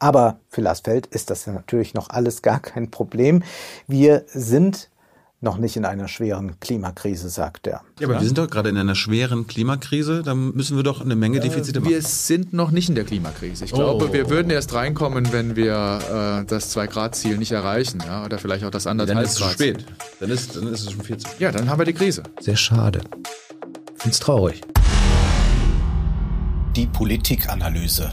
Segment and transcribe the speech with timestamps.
[0.00, 3.42] Aber für Lars Feld ist das natürlich noch alles gar kein Problem.
[3.86, 4.88] Wir sind
[5.40, 7.82] noch nicht in einer schweren Klimakrise, sagt er.
[8.00, 10.22] Ja, aber wir sind doch gerade in einer schweren Klimakrise.
[10.24, 11.92] Da müssen wir doch eine Menge Defizite machen.
[11.92, 13.64] Wir sind noch nicht in der Klimakrise.
[13.64, 14.12] Ich glaube, oh.
[14.12, 18.02] wir würden erst reinkommen, wenn wir äh, das 2-Grad-Ziel nicht erreichen.
[18.04, 18.24] Ja?
[18.24, 19.84] Oder vielleicht auch das anderthalb Dann ist es zu spät.
[20.18, 22.24] Dann ist, dann ist es schon viel zu Ja, dann haben wir die Krise.
[22.40, 23.00] Sehr schade.
[23.96, 24.60] Ich finde es traurig.
[26.74, 28.12] Die Politikanalyse.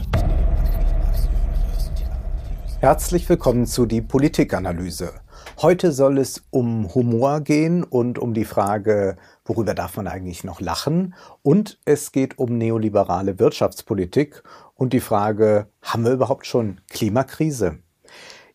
[2.80, 5.14] Herzlich willkommen zu die Politikanalyse.
[5.62, 10.60] Heute soll es um Humor gehen und um die Frage, worüber darf man eigentlich noch
[10.60, 11.14] lachen?
[11.42, 14.42] Und es geht um neoliberale Wirtschaftspolitik
[14.74, 17.78] und die Frage, haben wir überhaupt schon Klimakrise?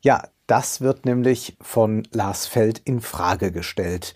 [0.02, 4.13] Ja, das wird nämlich von Lars Feld in Frage gestellt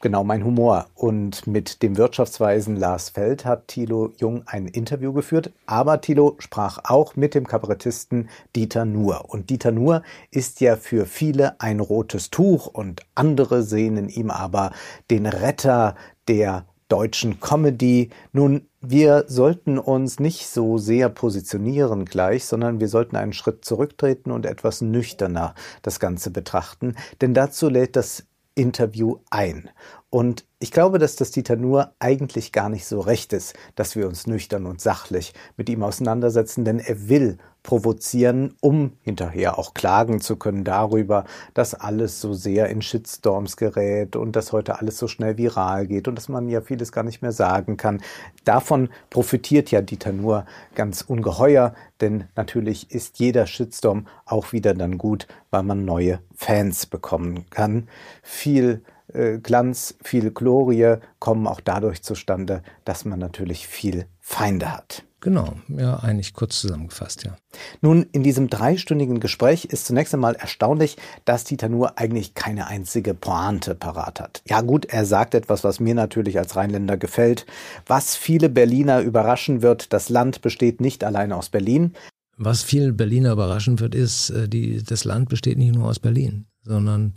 [0.00, 0.86] genau mein Humor.
[0.94, 6.78] Und mit dem Wirtschaftsweisen Lars Feld hat Thilo Jung ein Interview geführt, aber Thilo sprach
[6.84, 9.26] auch mit dem Kabarettisten Dieter Nuhr.
[9.28, 14.30] Und Dieter Nuhr ist ja für viele ein rotes Tuch und andere sehen in ihm
[14.30, 14.72] aber
[15.10, 15.94] den Retter
[16.28, 18.10] der deutschen Comedy.
[18.32, 24.30] Nun, wir sollten uns nicht so sehr positionieren gleich, sondern wir sollten einen Schritt zurücktreten
[24.30, 26.94] und etwas nüchterner das Ganze betrachten.
[27.20, 28.24] Denn dazu lädt das
[28.56, 29.70] Interview ein.
[30.10, 34.08] Und ich glaube, dass das Dieter Nuhr eigentlich gar nicht so recht ist, dass wir
[34.08, 40.20] uns nüchtern und sachlich mit ihm auseinandersetzen, denn er will provozieren, um hinterher auch klagen
[40.20, 45.08] zu können darüber, dass alles so sehr in Shitstorms gerät und dass heute alles so
[45.08, 48.00] schnell viral geht und dass man ja vieles gar nicht mehr sagen kann.
[48.44, 54.96] Davon profitiert ja Dieter Nuhr ganz ungeheuer, denn natürlich ist jeder Shitstorm auch wieder dann
[54.96, 57.88] gut, weil man neue Fans bekommen kann.
[58.22, 65.04] Viel äh, Glanz, viel Glorie kommen auch dadurch zustande, dass man natürlich viel Feinde hat.
[65.20, 67.36] Genau, ja, eigentlich kurz zusammengefasst, ja.
[67.80, 73.14] Nun, in diesem dreistündigen Gespräch ist zunächst einmal erstaunlich, dass Dieter nur eigentlich keine einzige
[73.14, 74.42] Pointe parat hat.
[74.44, 77.46] Ja gut, er sagt etwas, was mir natürlich als Rheinländer gefällt.
[77.86, 81.94] Was viele Berliner überraschen wird, das Land besteht nicht allein aus Berlin.
[82.36, 86.46] Was viele Berliner überraschen wird, ist, äh, die, das Land besteht nicht nur aus Berlin,
[86.64, 87.14] sondern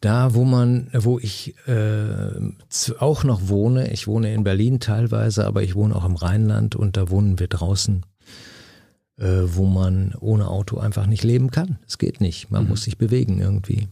[0.00, 2.30] da, wo man, wo ich äh,
[2.98, 6.96] auch noch wohne, ich wohne in Berlin teilweise, aber ich wohne auch im Rheinland und
[6.96, 8.06] da wohnen wir draußen,
[9.18, 11.78] äh, wo man ohne Auto einfach nicht leben kann.
[11.86, 12.50] Es geht nicht.
[12.50, 12.70] Man mhm.
[12.70, 13.88] muss sich bewegen irgendwie.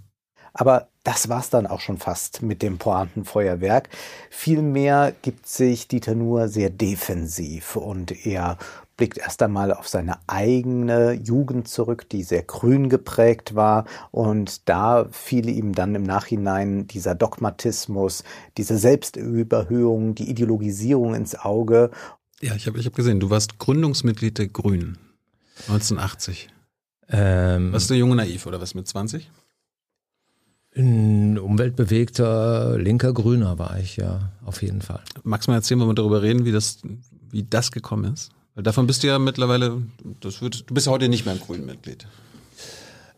[0.58, 3.90] Aber das war's dann auch schon fast mit dem Pointenfeuerwerk.
[4.30, 8.56] Vielmehr gibt sich Dieter nur sehr defensiv und eher
[8.96, 13.84] blickt erst einmal auf seine eigene Jugend zurück, die sehr grün geprägt war.
[14.10, 18.24] Und da fiel ihm dann im Nachhinein dieser Dogmatismus,
[18.56, 21.90] diese Selbstüberhöhung, die Ideologisierung ins Auge.
[22.40, 24.98] Ja, ich habe ich hab gesehen, du warst Gründungsmitglied der Grünen
[25.68, 26.48] 1980.
[27.08, 29.30] Ähm, warst du jung und naiv oder was mit 20?
[30.74, 35.02] Ein umweltbewegter linker Grüner war ich ja auf jeden Fall.
[35.22, 36.80] Magst du mal erzählen, wenn wir darüber reden, wie das,
[37.30, 38.30] wie das gekommen ist?
[38.56, 39.82] Weil davon bist du ja mittlerweile,
[40.20, 42.06] das wird, du bist ja heute nicht mehr ein Grünen-Mitglied.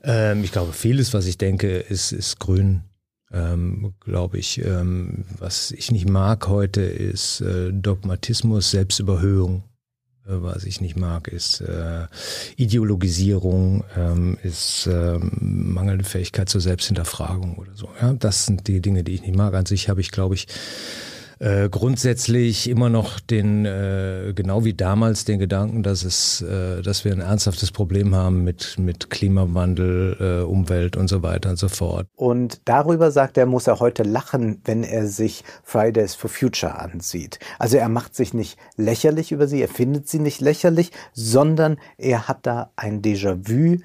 [0.02, 2.82] Ähm, ich glaube, vieles, was ich denke, ist, ist grün.
[3.30, 4.64] Ähm, glaube ich.
[4.64, 9.64] Ähm, was ich nicht mag heute ist äh, Dogmatismus, Selbstüberhöhung.
[10.26, 12.06] Äh, was ich nicht mag, ist äh,
[12.56, 17.90] Ideologisierung, ähm, ist ähm, mangelnde Fähigkeit zur Selbsthinterfragung oder so.
[18.00, 19.54] Ja, das sind die Dinge, die ich nicht mag.
[19.54, 20.48] An sich habe ich, glaube ich,
[21.38, 27.04] äh, grundsätzlich immer noch den, äh, genau wie damals, den Gedanken, dass es, äh, dass
[27.04, 31.68] wir ein ernsthaftes Problem haben mit, mit Klimawandel, äh, Umwelt und so weiter und so
[31.68, 32.06] fort.
[32.16, 37.38] Und darüber sagt er, muss er heute lachen, wenn er sich Fridays for Future ansieht.
[37.58, 42.28] Also er macht sich nicht lächerlich über sie, er findet sie nicht lächerlich, sondern er
[42.28, 43.78] hat da ein Déjà-vu.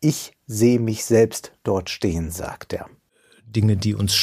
[0.00, 2.86] Ich sehe mich selbst dort stehen, sagt er.
[3.44, 4.14] Dinge, die uns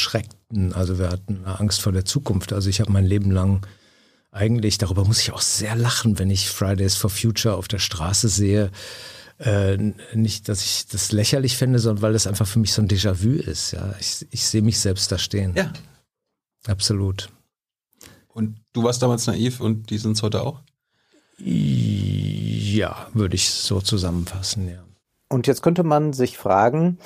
[0.54, 0.72] schreckten.
[0.72, 2.52] Also wir hatten Angst vor der Zukunft.
[2.52, 3.66] Also ich habe mein Leben lang
[4.30, 8.28] eigentlich, darüber muss ich auch sehr lachen, wenn ich Fridays for Future auf der Straße
[8.28, 8.70] sehe.
[9.38, 9.76] Äh,
[10.14, 13.30] nicht, dass ich das lächerlich finde, sondern weil das einfach für mich so ein Déjà-vu
[13.30, 13.72] ist.
[13.72, 15.54] Ja, ich, ich sehe mich selbst da stehen.
[15.56, 15.72] Ja.
[16.66, 17.30] Absolut.
[18.28, 20.60] Und du warst damals naiv und die sind es heute auch?
[21.38, 24.84] Ja, würde ich so zusammenfassen, ja.
[25.28, 26.98] Und jetzt könnte man sich fragen,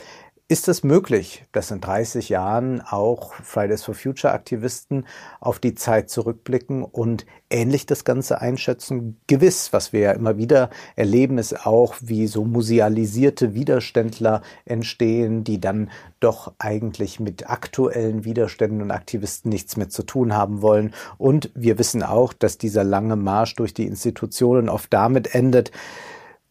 [0.51, 5.05] ist es möglich, dass in 30 Jahren auch Fridays for Future Aktivisten
[5.41, 9.21] auf die Zeit zurückblicken und ähnlich das Ganze einschätzen?
[9.27, 15.61] Gewiss, was wir ja immer wieder erleben, ist auch, wie so musealisierte Widerständler entstehen, die
[15.61, 20.95] dann doch eigentlich mit aktuellen Widerständen und Aktivisten nichts mehr zu tun haben wollen.
[21.19, 25.73] Und wir wissen auch, dass dieser lange Marsch durch die Institutionen oft damit endet,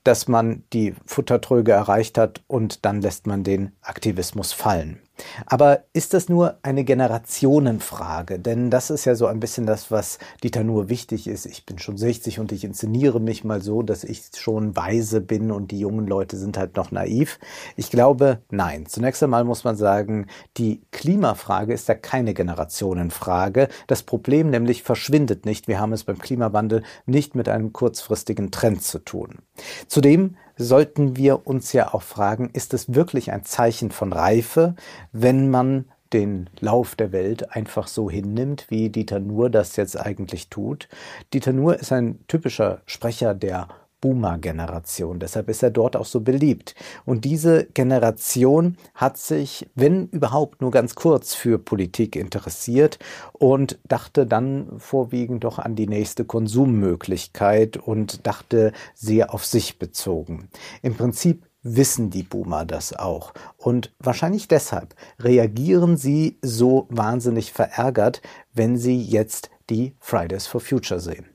[0.07, 5.01] dass man die Futtertröge erreicht hat und dann lässt man den Aktivismus fallen.
[5.45, 8.39] Aber ist das nur eine Generationenfrage?
[8.39, 11.45] Denn das ist ja so ein bisschen das, was Dieter nur wichtig ist.
[11.45, 15.51] Ich bin schon 60 und ich inszeniere mich mal so, dass ich schon weise bin
[15.51, 17.39] und die jungen Leute sind halt noch naiv.
[17.75, 18.85] Ich glaube, nein.
[18.85, 20.27] Zunächst einmal muss man sagen,
[20.57, 23.69] die Klimafrage ist ja keine Generationenfrage.
[23.87, 25.67] Das Problem nämlich verschwindet nicht.
[25.67, 29.39] Wir haben es beim Klimawandel nicht mit einem kurzfristigen Trend zu tun.
[29.87, 34.75] Zudem sollten wir uns ja auch fragen, ist es wirklich ein Zeichen von Reife,
[35.12, 40.50] wenn man den Lauf der Welt einfach so hinnimmt, wie Dieter Nuhr das jetzt eigentlich
[40.50, 40.88] tut.
[41.33, 43.68] Dieter Nuhr ist ein typischer Sprecher der
[44.01, 45.19] Boomer-Generation.
[45.19, 46.75] Deshalb ist er dort auch so beliebt.
[47.05, 52.99] Und diese Generation hat sich, wenn überhaupt nur ganz kurz, für Politik interessiert
[53.33, 60.49] und dachte dann vorwiegend doch an die nächste Konsummöglichkeit und dachte sehr auf sich bezogen.
[60.81, 63.33] Im Prinzip wissen die Boomer das auch.
[63.57, 68.21] Und wahrscheinlich deshalb reagieren sie so wahnsinnig verärgert,
[68.53, 71.25] wenn sie jetzt die Fridays for Future sehen.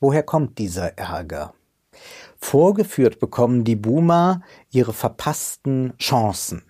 [0.00, 1.52] Woher kommt dieser Ärger?
[2.38, 6.62] Vorgeführt bekommen die Boomer ihre verpassten Chancen.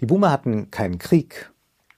[0.00, 1.52] Die Boomer hatten keinen Krieg,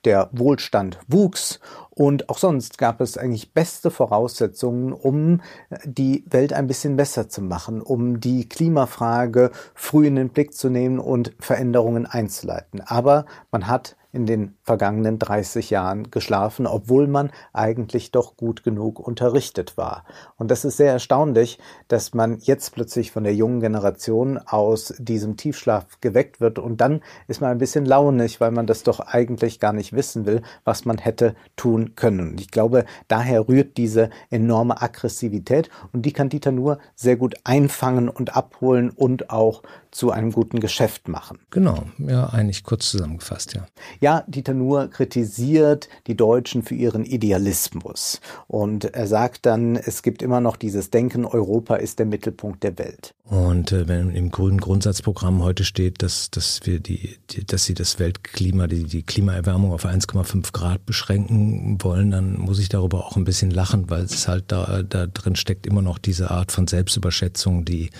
[0.04, 1.58] der Wohlstand wuchs
[1.94, 5.40] und auch sonst gab es eigentlich beste Voraussetzungen, um
[5.84, 10.68] die Welt ein bisschen besser zu machen, um die Klimafrage früh in den Blick zu
[10.68, 12.80] nehmen und Veränderungen einzuleiten.
[12.80, 19.00] Aber man hat in den vergangenen 30 Jahren geschlafen, obwohl man eigentlich doch gut genug
[19.00, 20.04] unterrichtet war.
[20.36, 21.58] Und das ist sehr erstaunlich,
[21.88, 27.02] dass man jetzt plötzlich von der jungen Generation aus diesem Tiefschlaf geweckt wird und dann
[27.26, 30.84] ist man ein bisschen launig, weil man das doch eigentlich gar nicht wissen will, was
[30.84, 32.30] man hätte tun können.
[32.30, 37.34] Und ich glaube, daher rührt diese enorme Aggressivität und die kann Dieter nur sehr gut
[37.44, 39.62] einfangen und abholen und auch
[39.94, 41.38] zu einem guten Geschäft machen.
[41.50, 43.66] Genau, ja, eigentlich kurz zusammengefasst, ja.
[44.00, 48.20] Ja, Dieter Nuhr kritisiert die Deutschen für ihren Idealismus.
[48.48, 52.76] Und er sagt dann, es gibt immer noch dieses Denken, Europa ist der Mittelpunkt der
[52.76, 53.14] Welt.
[53.24, 57.74] Und äh, wenn im grünen Grundsatzprogramm heute steht, dass, dass wir die, die dass sie
[57.74, 63.16] das Weltklima, die, die Klimaerwärmung auf 1,5 Grad beschränken wollen, dann muss ich darüber auch
[63.16, 66.66] ein bisschen lachen, weil es halt da, da drin steckt immer noch diese Art von
[66.66, 67.90] Selbstüberschätzung, die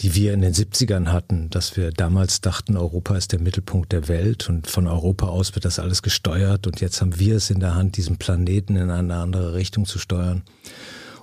[0.00, 4.08] die wir in den 70ern hatten, dass wir damals dachten, Europa ist der Mittelpunkt der
[4.08, 7.60] Welt und von Europa aus wird das alles gesteuert und jetzt haben wir es in
[7.60, 10.42] der Hand, diesen Planeten in eine andere Richtung zu steuern.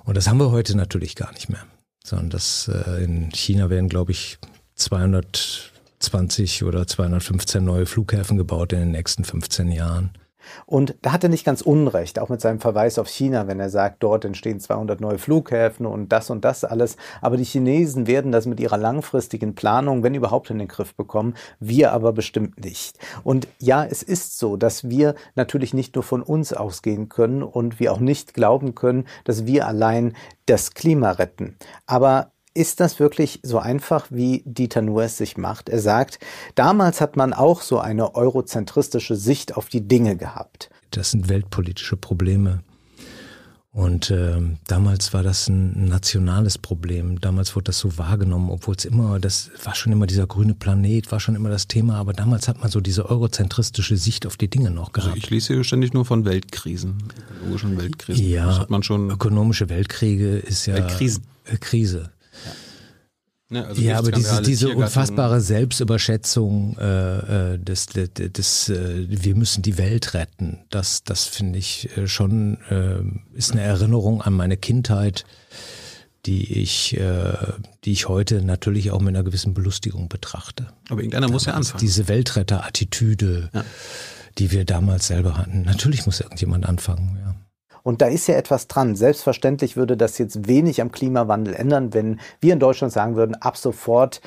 [0.04, 1.64] Und das haben wir heute natürlich gar nicht mehr,
[2.04, 4.38] sondern das äh, in China werden, glaube ich,
[4.74, 10.10] 220 oder 215 neue Flughäfen gebaut in den nächsten 15 Jahren.
[10.66, 13.70] Und da hat er nicht ganz unrecht, auch mit seinem Verweis auf China, wenn er
[13.70, 16.96] sagt, dort entstehen 200 neue Flughäfen und das und das alles.
[17.20, 21.34] Aber die Chinesen werden das mit ihrer langfristigen Planung, wenn überhaupt, in den Griff bekommen.
[21.60, 22.98] Wir aber bestimmt nicht.
[23.22, 27.80] Und ja, es ist so, dass wir natürlich nicht nur von uns ausgehen können und
[27.80, 30.14] wir auch nicht glauben können, dass wir allein
[30.46, 31.56] das Klima retten.
[31.86, 35.68] Aber ist das wirklich so einfach, wie Dieter Nuhr es sich macht?
[35.68, 36.18] Er sagt,
[36.54, 40.70] damals hat man auch so eine eurozentristische Sicht auf die Dinge gehabt.
[40.90, 42.60] Das sind weltpolitische Probleme.
[43.72, 47.20] Und äh, damals war das ein nationales Problem.
[47.20, 51.10] Damals wurde das so wahrgenommen, obwohl es immer, das war schon immer dieser grüne Planet,
[51.10, 54.48] war schon immer das Thema, aber damals hat man so diese eurozentristische Sicht auf die
[54.48, 55.14] Dinge noch also gehabt.
[55.14, 56.98] Also ich lese hier ständig nur von Weltkrisen,
[57.40, 58.24] ökologischen Weltkrisen.
[58.24, 59.10] Ja, das hat man schon.
[59.10, 61.24] Ökonomische Weltkriege ist ja Weltkrisen.
[61.58, 62.10] Krise.
[63.50, 69.76] Ja, also ja aber diese, diese unfassbare Selbstüberschätzung äh, des, des äh, wir müssen die
[69.76, 75.24] Welt retten, das, das finde ich äh, schon, äh, ist eine Erinnerung an meine Kindheit,
[76.26, 77.34] die ich, äh,
[77.84, 80.68] die ich heute natürlich auch mit einer gewissen Belustigung betrachte.
[80.88, 81.80] Aber irgendeiner damals muss ja anfangen.
[81.80, 83.64] Diese Weltretter-Attitüde, ja.
[84.38, 85.62] die wir damals selber hatten.
[85.62, 87.34] Natürlich muss irgendjemand anfangen, ja.
[87.84, 88.96] Und da ist ja etwas dran.
[88.96, 93.56] Selbstverständlich würde das jetzt wenig am Klimawandel ändern, wenn wir in Deutschland sagen würden, ab
[93.56, 94.20] sofort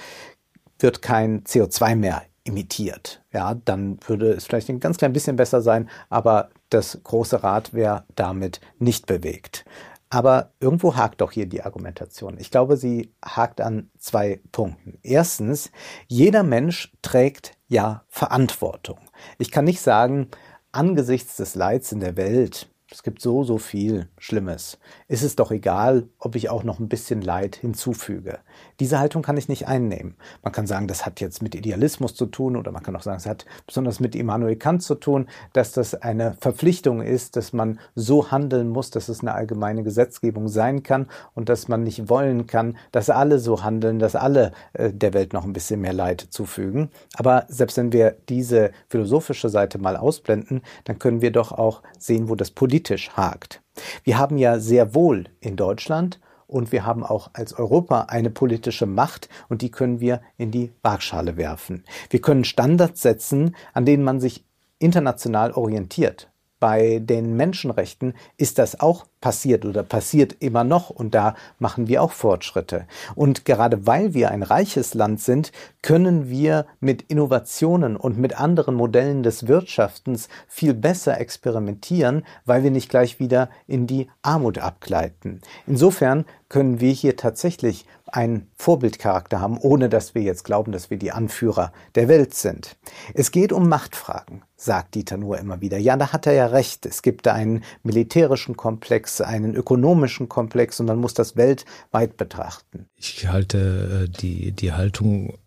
[0.80, 3.24] wird kein CO2 mehr imitiert.
[3.34, 7.74] Ja, dann würde es vielleicht ein ganz klein bisschen besser sein, aber das große Rad
[7.74, 9.66] wäre damit nicht bewegt.
[10.10, 12.38] Aber irgendwo hakt doch hier die Argumentation.
[12.40, 15.00] Ich glaube, sie hakt an zwei Punkten.
[15.04, 15.72] Erstens,
[16.08, 19.00] jeder Mensch trägt ja Verantwortung.
[19.38, 20.30] Ich kann nicht sagen,
[20.72, 24.78] angesichts des Leids in der Welt, es gibt so, so viel Schlimmes.
[25.10, 28.40] Ist es doch egal, ob ich auch noch ein bisschen Leid hinzufüge.
[28.80, 30.16] Diese Haltung kann ich nicht einnehmen.
[30.42, 33.18] Man kann sagen, das hat jetzt mit Idealismus zu tun oder man kann auch sagen,
[33.18, 37.80] es hat besonders mit Immanuel Kant zu tun, dass das eine Verpflichtung ist, dass man
[37.94, 42.48] so handeln muss, dass es eine allgemeine Gesetzgebung sein kann und dass man nicht wollen
[42.48, 46.26] kann, dass alle so handeln, dass alle äh, der Welt noch ein bisschen mehr Leid
[46.30, 46.90] zufügen.
[47.16, 52.30] Aber selbst wenn wir diese philosophische Seite mal ausblenden, dann können wir doch auch sehen,
[52.30, 53.62] wo das Politik politisch hakt.
[54.04, 58.86] Wir haben ja sehr wohl in Deutschland und wir haben auch als Europa eine politische
[58.86, 61.84] Macht und die können wir in die Waagschale werfen.
[62.12, 64.46] Wir können Standards setzen, an denen man sich
[64.78, 66.30] international orientiert.
[66.60, 72.02] Bei den Menschenrechten ist das auch passiert oder passiert immer noch und da machen wir
[72.02, 72.86] auch Fortschritte.
[73.16, 78.76] Und gerade weil wir ein reiches Land sind, können wir mit Innovationen und mit anderen
[78.76, 85.42] Modellen des Wirtschaftens viel besser experimentieren, weil wir nicht gleich wieder in die Armut abgleiten.
[85.66, 90.98] Insofern können wir hier tatsächlich einen Vorbildcharakter haben, ohne dass wir jetzt glauben, dass wir
[90.98, 92.78] die Anführer der Welt sind.
[93.14, 95.78] Es geht um Machtfragen, sagt Dieter nur immer wieder.
[95.78, 96.86] Ja, da hat er ja recht.
[96.86, 102.18] Es gibt da einen militärischen Komplex, Komplex, einen ökonomischen Komplex und man muss das weltweit
[102.18, 102.88] betrachten.
[102.96, 105.38] Ich halte äh, die, die Haltung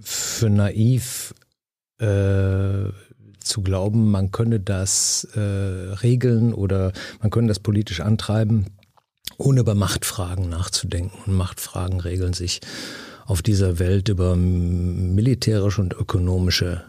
[0.00, 1.34] für naiv,
[1.98, 2.90] äh,
[3.40, 8.66] zu glauben, man könne das äh, regeln oder man könne das politisch antreiben,
[9.36, 11.18] ohne über Machtfragen nachzudenken.
[11.26, 12.60] Und Machtfragen regeln sich
[13.26, 16.84] auf dieser Welt über militärische und ökonomische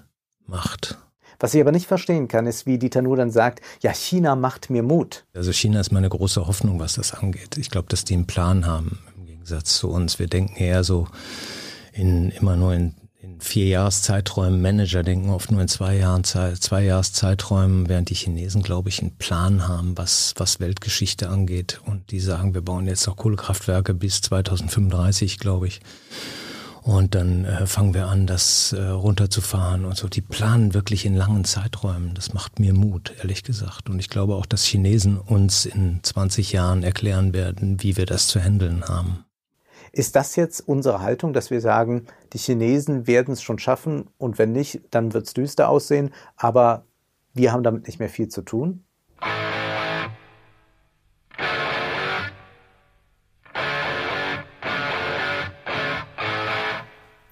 [0.46, 0.98] Macht.
[1.44, 4.70] Was ich aber nicht verstehen kann, ist, wie Dieter Nuhr dann sagt, ja, China macht
[4.70, 5.26] mir Mut.
[5.34, 7.58] Also China ist meine große Hoffnung, was das angeht.
[7.58, 10.20] Ich glaube, dass die einen Plan haben im Gegensatz zu uns.
[10.20, 11.10] Wir denken eher so
[11.92, 14.62] in immer nur in, in vier Jahreszeiträumen.
[14.62, 19.18] Manager denken oft nur in zwei Jahren, zwei Jahreszeiträumen, während die Chinesen, glaube ich, einen
[19.18, 21.82] Plan haben, was, was Weltgeschichte angeht.
[21.86, 25.82] Und die sagen, wir bauen jetzt noch Kohlekraftwerke bis 2035, glaube ich.
[26.84, 30.10] Und dann äh, fangen wir an, das äh, runterzufahren und so.
[30.10, 32.14] Die planen wirklich in langen Zeiträumen.
[32.14, 33.90] Das macht mir Mut, ehrlich gesagt.
[33.90, 38.28] Und ich glaube auch, dass Chinesen uns in 20 Jahren erklären werden, wie wir das
[38.28, 39.24] zu handeln haben.
[39.94, 44.38] Ist das jetzt unsere Haltung, dass wir sagen, die Chinesen werden es schon schaffen und
[44.38, 46.86] wenn nicht, dann wird es düster aussehen, aber
[47.34, 48.84] wir haben damit nicht mehr viel zu tun?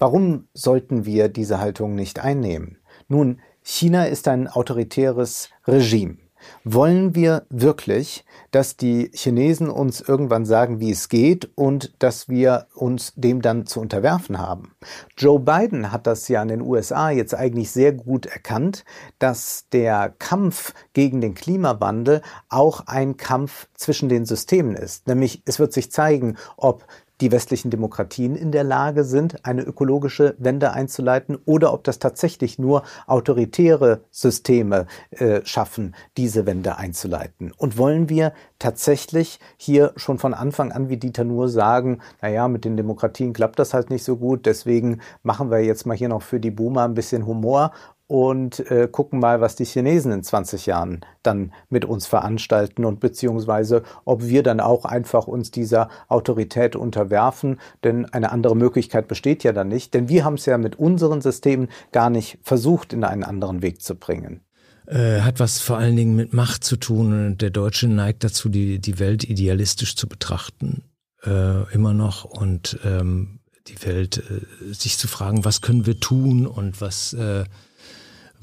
[0.02, 2.78] Warum sollten wir diese Haltung nicht einnehmen?
[3.06, 6.16] Nun, China ist ein autoritäres Regime.
[6.64, 12.66] Wollen wir wirklich, dass die Chinesen uns irgendwann sagen, wie es geht und dass wir
[12.74, 14.74] uns dem dann zu unterwerfen haben?
[15.16, 18.84] Joe Biden hat das ja in den USA jetzt eigentlich sehr gut erkannt,
[19.20, 25.06] dass der Kampf gegen den Klimawandel auch ein Kampf zwischen den Systemen ist.
[25.06, 26.88] Nämlich es wird sich zeigen, ob
[27.22, 32.58] die westlichen Demokratien in der Lage sind, eine ökologische Wende einzuleiten oder ob das tatsächlich
[32.58, 37.52] nur autoritäre Systeme äh, schaffen, diese Wende einzuleiten.
[37.56, 42.64] Und wollen wir tatsächlich hier schon von Anfang an, wie Dieter nur sagen, naja, mit
[42.64, 46.22] den Demokratien klappt das halt nicht so gut, deswegen machen wir jetzt mal hier noch
[46.22, 47.70] für die Boomer ein bisschen Humor
[48.12, 53.00] und äh, gucken mal, was die Chinesen in 20 Jahren dann mit uns veranstalten und
[53.00, 59.44] beziehungsweise ob wir dann auch einfach uns dieser Autorität unterwerfen, denn eine andere Möglichkeit besteht
[59.44, 63.02] ja dann nicht, denn wir haben es ja mit unseren Systemen gar nicht versucht, in
[63.02, 64.42] einen anderen Weg zu bringen
[64.86, 67.38] äh, hat was vor allen Dingen mit Macht zu tun.
[67.38, 70.82] Der Deutsche neigt dazu, die, die Welt idealistisch zu betrachten,
[71.24, 72.24] äh, immer noch.
[72.24, 73.38] Und ähm,
[73.68, 77.44] die Welt äh, sich zu fragen, was können wir tun und was äh,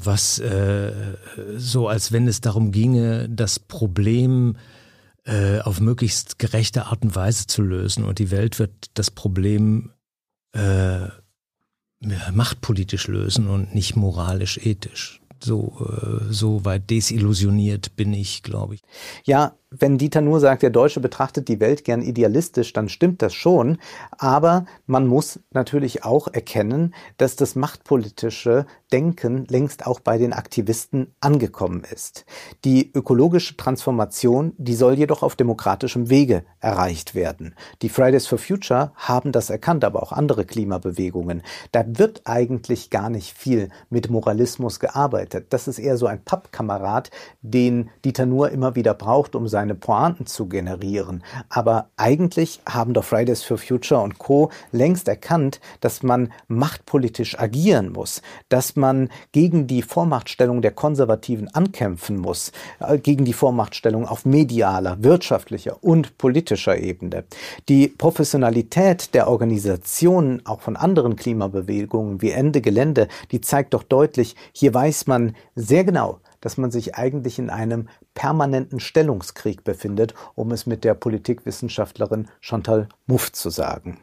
[0.01, 0.93] was äh,
[1.57, 4.55] so, als wenn es darum ginge, das Problem
[5.25, 8.05] äh, auf möglichst gerechte Art und Weise zu lösen.
[8.05, 9.91] Und die Welt wird das Problem
[10.53, 11.07] äh,
[12.31, 15.21] machtpolitisch lösen und nicht moralisch-ethisch.
[15.41, 18.81] So, äh, so weit desillusioniert bin ich, glaube ich.
[19.25, 23.35] Ja, wenn Dieter nur sagt, der Deutsche betrachtet die Welt gern idealistisch, dann stimmt das
[23.35, 23.77] schon.
[24.17, 31.13] Aber man muss natürlich auch erkennen, dass das machtpolitische Denken längst auch bei den Aktivisten
[31.19, 32.25] angekommen ist.
[32.65, 37.53] Die ökologische Transformation, die soll jedoch auf demokratischem Wege erreicht werden.
[37.83, 41.43] Die Fridays for Future haben das erkannt, aber auch andere Klimabewegungen.
[41.71, 45.47] Da wird eigentlich gar nicht viel mit Moralismus gearbeitet.
[45.51, 47.11] Das ist eher so ein Pappkamerad,
[47.43, 51.21] den Dieter nur immer wieder braucht, um seine seine Pointen zu generieren.
[51.49, 54.51] Aber eigentlich haben doch Fridays for Future und Co.
[54.71, 62.15] längst erkannt, dass man machtpolitisch agieren muss, dass man gegen die Vormachtstellung der Konservativen ankämpfen
[62.15, 67.25] muss, äh, gegen die Vormachtstellung auf medialer, wirtschaftlicher und politischer Ebene.
[67.67, 74.37] Die Professionalität der Organisationen, auch von anderen Klimabewegungen wie Ende Gelände, die zeigt doch deutlich,
[74.53, 77.89] hier weiß man sehr genau, dass man sich eigentlich in einem
[78.19, 84.01] permanenten Stellungskrieg befindet, um es mit der Politikwissenschaftlerin Chantal Mouffe zu sagen.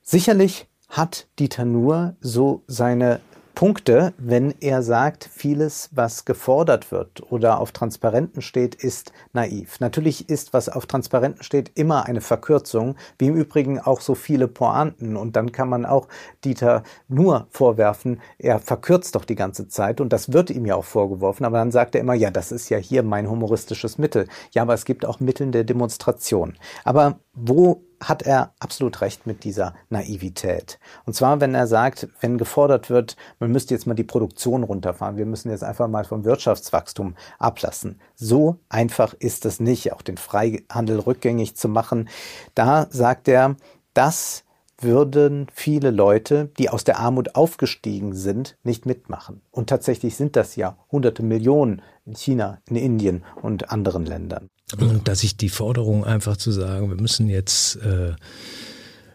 [0.00, 3.20] Sicherlich hat Dieter Nuhr so seine
[3.54, 9.80] Punkte, wenn er sagt, vieles, was gefordert wird oder auf Transparenten steht, ist naiv.
[9.80, 14.48] Natürlich ist, was auf Transparenten steht, immer eine Verkürzung, wie im Übrigen auch so viele
[14.48, 15.16] Pointen.
[15.16, 16.08] Und dann kann man auch
[16.44, 20.84] Dieter nur vorwerfen, er verkürzt doch die ganze Zeit und das wird ihm ja auch
[20.84, 21.44] vorgeworfen.
[21.44, 24.26] Aber dann sagt er immer, ja, das ist ja hier mein humoristisches Mittel.
[24.52, 26.54] Ja, aber es gibt auch Mittel der Demonstration.
[26.84, 30.78] Aber wo hat er absolut recht mit dieser Naivität.
[31.06, 35.16] Und zwar, wenn er sagt, wenn gefordert wird, man müsste jetzt mal die Produktion runterfahren,
[35.16, 38.00] wir müssen jetzt einfach mal vom Wirtschaftswachstum ablassen.
[38.14, 42.08] So einfach ist es nicht, auch den Freihandel rückgängig zu machen.
[42.54, 43.56] Da sagt er,
[43.94, 44.43] das
[44.78, 49.40] würden viele Leute, die aus der Armut aufgestiegen sind, nicht mitmachen.
[49.50, 54.48] Und tatsächlich sind das ja hunderte Millionen in China, in Indien und anderen Ländern.
[54.78, 58.14] Und dass ich die Forderung einfach zu sagen, wir müssen jetzt äh,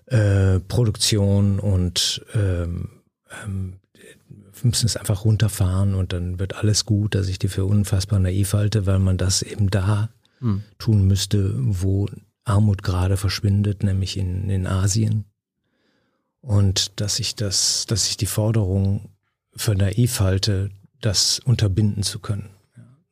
[0.05, 3.01] äh, Produktion und ähm,
[3.43, 3.79] ähm,
[4.61, 8.19] wir müssen es einfach runterfahren und dann wird alles gut, dass ich die für unfassbar
[8.19, 10.63] naiv halte, weil man das eben da hm.
[10.77, 12.07] tun müsste, wo
[12.43, 15.25] Armut gerade verschwindet, nämlich in, in Asien.
[16.41, 19.09] Und dass ich das, dass ich die Forderung
[19.55, 20.69] für naiv halte,
[21.01, 22.49] das unterbinden zu können.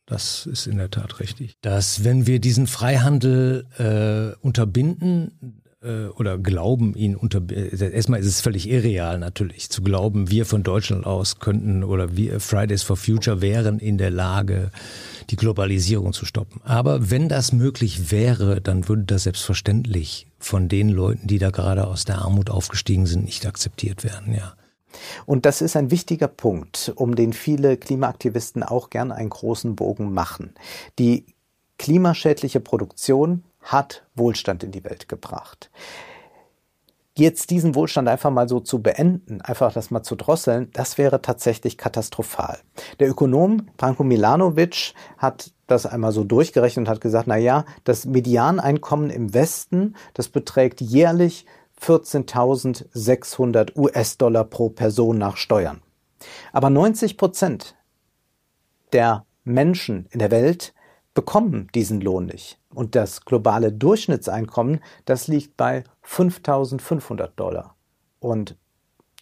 [0.05, 1.55] Das ist in der Tat richtig.
[1.62, 8.41] Dass wenn wir diesen Freihandel äh, unterbinden äh, oder glauben, ihn unter erstmal ist es
[8.41, 13.41] völlig irreal natürlich zu glauben, wir von Deutschland aus könnten oder wir Fridays for Future
[13.41, 14.72] wären in der Lage,
[15.29, 16.62] die Globalisierung zu stoppen.
[16.63, 21.88] Aber wenn das möglich wäre, dann würde das selbstverständlich von den Leuten, die da gerade
[21.88, 24.53] aus der Armut aufgestiegen sind, nicht akzeptiert werden, ja.
[25.25, 30.12] Und das ist ein wichtiger Punkt, um den viele Klimaaktivisten auch gern einen großen Bogen
[30.12, 30.55] machen.
[30.98, 31.25] Die
[31.77, 35.69] klimaschädliche Produktion hat Wohlstand in die Welt gebracht.
[37.15, 41.21] Jetzt diesen Wohlstand einfach mal so zu beenden, einfach das mal zu drosseln, das wäre
[41.21, 42.60] tatsächlich katastrophal.
[42.99, 48.06] Der Ökonom Branko Milanovic hat das einmal so durchgerechnet und hat gesagt, na ja, das
[48.06, 51.47] Medianeinkommen im Westen, das beträgt jährlich
[51.82, 55.82] 14.600 US-Dollar pro Person nach Steuern.
[56.53, 57.75] Aber 90 Prozent
[58.93, 60.73] der Menschen in der Welt
[61.17, 62.60] bekommen diesen Lohn nicht.
[62.71, 67.75] Und das globale Durchschnittseinkommen, das liegt bei 5.500 Dollar.
[68.19, 68.56] Und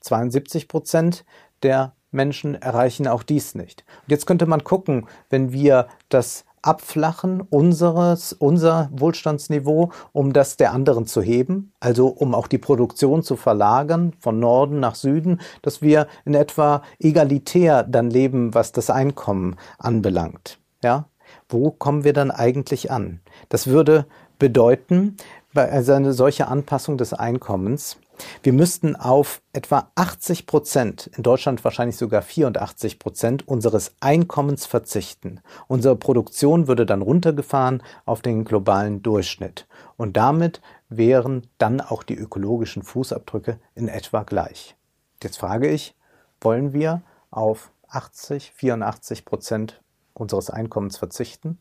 [0.01, 1.23] 72 Prozent
[1.63, 3.85] der Menschen erreichen auch dies nicht.
[4.03, 10.73] Und jetzt könnte man gucken, wenn wir das Abflachen unseres, unser Wohlstandsniveau, um das der
[10.73, 15.81] anderen zu heben, also um auch die Produktion zu verlagern von Norden nach Süden, dass
[15.81, 20.59] wir in etwa egalitär dann leben, was das Einkommen anbelangt.
[20.83, 21.07] Ja?
[21.49, 23.21] Wo kommen wir dann eigentlich an?
[23.49, 24.05] Das würde
[24.39, 25.17] bedeuten,
[25.53, 27.97] bei einer solche Anpassung des Einkommens,
[28.43, 35.41] wir müssten auf etwa 80 Prozent, in Deutschland wahrscheinlich sogar 84 Prozent unseres Einkommens verzichten.
[35.67, 39.67] Unsere Produktion würde dann runtergefahren auf den globalen Durchschnitt.
[39.97, 44.75] Und damit wären dann auch die ökologischen Fußabdrücke in etwa gleich.
[45.23, 45.95] Jetzt frage ich,
[46.41, 49.81] wollen wir auf 80, 84 Prozent
[50.15, 51.59] unseres Einkommens verzichten?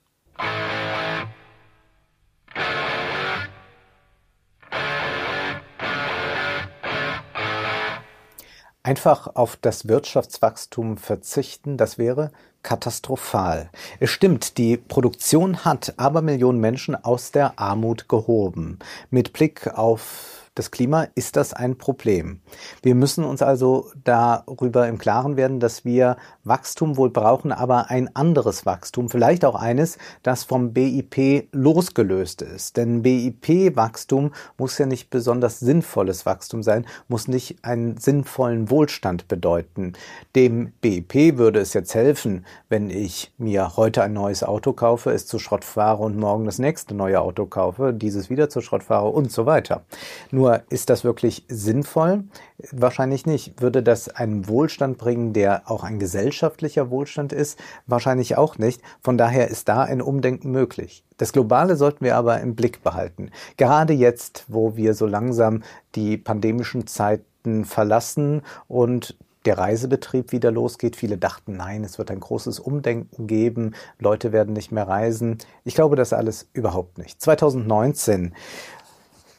[8.87, 13.71] Einfach auf das Wirtschaftswachstum verzichten, das wäre katastrophal.
[13.99, 18.79] Es stimmt, die Produktion hat aber Millionen Menschen aus der Armut gehoben.
[19.09, 22.41] Mit Blick auf das Klima ist das ein Problem.
[22.83, 28.15] Wir müssen uns also darüber im Klaren werden, dass wir Wachstum wohl brauchen, aber ein
[28.15, 32.77] anderes Wachstum, vielleicht auch eines, das vom BIP losgelöst ist.
[32.77, 39.95] Denn BIP-Wachstum muss ja nicht besonders sinnvolles Wachstum sein, muss nicht einen sinnvollen Wohlstand bedeuten.
[40.37, 45.27] Dem BIP würde es jetzt helfen, wenn ich mir heute ein neues Auto kaufe, es
[45.27, 49.09] zu Schrott fahre und morgen das nächste neue Auto kaufe, dieses wieder zu Schrott fahre
[49.09, 49.83] und so weiter.
[50.31, 52.25] Nur Nur ist das wirklich sinnvoll?
[52.71, 53.63] Wahrscheinlich nicht.
[53.63, 57.59] Würde das einen Wohlstand bringen, der auch ein gesellschaftlicher Wohlstand ist?
[57.87, 58.83] Wahrscheinlich auch nicht.
[59.01, 61.03] Von daher ist da ein Umdenken möglich.
[61.17, 63.31] Das Globale sollten wir aber im Blick behalten.
[63.57, 65.63] Gerade jetzt, wo wir so langsam
[65.95, 70.97] die pandemischen Zeiten verlassen und der Reisebetrieb wieder losgeht.
[70.97, 75.39] Viele dachten, nein, es wird ein großes Umdenken geben, Leute werden nicht mehr reisen.
[75.65, 77.23] Ich glaube das alles überhaupt nicht.
[77.23, 78.35] 2019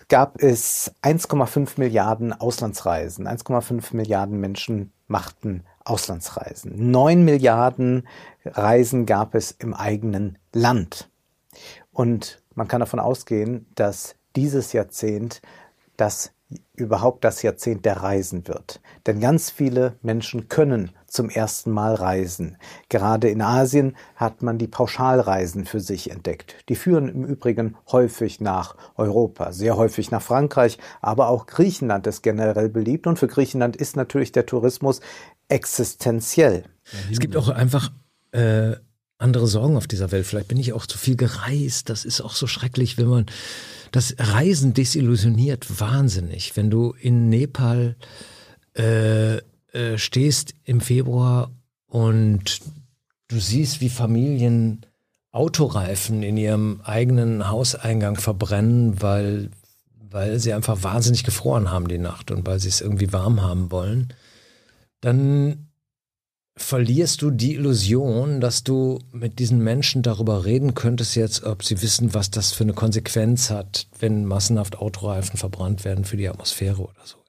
[0.07, 3.27] gab es 1,5 Milliarden Auslandsreisen.
[3.27, 6.91] 1,5 Milliarden Menschen machten Auslandsreisen.
[6.91, 8.07] 9 Milliarden
[8.43, 11.09] Reisen gab es im eigenen Land.
[11.91, 15.41] Und man kann davon ausgehen, dass dieses Jahrzehnt
[15.97, 16.31] das
[16.75, 18.79] überhaupt das Jahrzehnt der Reisen wird.
[19.07, 22.57] Denn ganz viele Menschen können zum ersten Mal reisen.
[22.89, 26.55] Gerade in Asien hat man die Pauschalreisen für sich entdeckt.
[26.69, 32.21] Die führen im Übrigen häufig nach Europa, sehr häufig nach Frankreich, aber auch Griechenland ist
[32.21, 35.01] generell beliebt und für Griechenland ist natürlich der Tourismus
[35.47, 36.65] existenziell.
[37.11, 37.91] Es gibt auch einfach
[38.31, 38.75] äh,
[39.17, 40.25] andere Sorgen auf dieser Welt.
[40.25, 41.89] Vielleicht bin ich auch zu viel gereist.
[41.89, 43.25] Das ist auch so schrecklich, wenn man
[43.91, 46.55] das Reisen desillusioniert wahnsinnig.
[46.57, 47.95] Wenn du in Nepal
[48.77, 51.51] äh, äh, stehst im Februar
[51.87, 52.59] und
[53.27, 54.85] du siehst, wie Familien
[55.31, 59.49] Autoreifen in ihrem eigenen Hauseingang verbrennen, weil,
[60.09, 63.69] weil sie einfach wahnsinnig gefroren haben die Nacht und weil sie es irgendwie warm haben
[63.69, 64.13] wollen,
[65.01, 65.67] dann
[66.57, 71.81] verlierst du die Illusion, dass du mit diesen Menschen darüber reden könntest jetzt, ob sie
[71.81, 76.81] wissen, was das für eine Konsequenz hat, wenn massenhaft Autoreifen verbrannt werden für die Atmosphäre
[76.81, 77.24] oder so.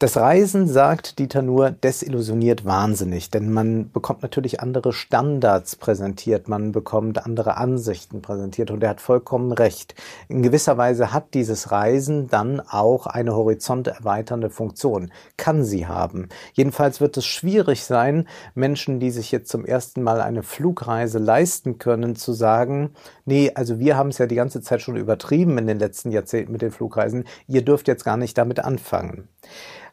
[0.00, 6.70] Das Reisen, sagt Dieter Nuhr, desillusioniert wahnsinnig, denn man bekommt natürlich andere Standards präsentiert, man
[6.70, 9.96] bekommt andere Ansichten präsentiert und er hat vollkommen recht.
[10.28, 16.28] In gewisser Weise hat dieses Reisen dann auch eine horizonterweiternde Funktion, kann sie haben.
[16.52, 21.78] Jedenfalls wird es schwierig sein, Menschen, die sich jetzt zum ersten Mal eine Flugreise leisten
[21.78, 22.90] können, zu sagen,
[23.24, 26.52] nee, also wir haben es ja die ganze Zeit schon übertrieben in den letzten Jahrzehnten
[26.52, 29.26] mit den Flugreisen, ihr dürft jetzt gar nicht damit anfangen.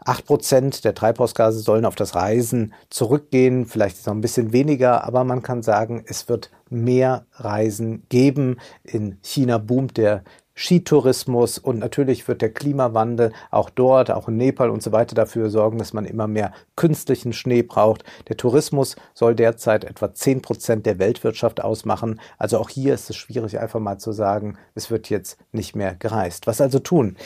[0.07, 5.03] Acht Prozent der Treibhausgase sollen auf das Reisen zurückgehen, vielleicht ist noch ein bisschen weniger,
[5.03, 8.57] aber man kann sagen, es wird mehr Reisen geben.
[8.83, 14.69] In China boomt der Skitourismus und natürlich wird der Klimawandel auch dort, auch in Nepal
[14.69, 18.03] und so weiter dafür sorgen, dass man immer mehr künstlichen Schnee braucht.
[18.27, 22.21] Der Tourismus soll derzeit etwa zehn Prozent der Weltwirtschaft ausmachen.
[22.37, 25.95] Also auch hier ist es schwierig, einfach mal zu sagen, es wird jetzt nicht mehr
[25.95, 26.45] gereist.
[26.45, 27.17] Was also tun?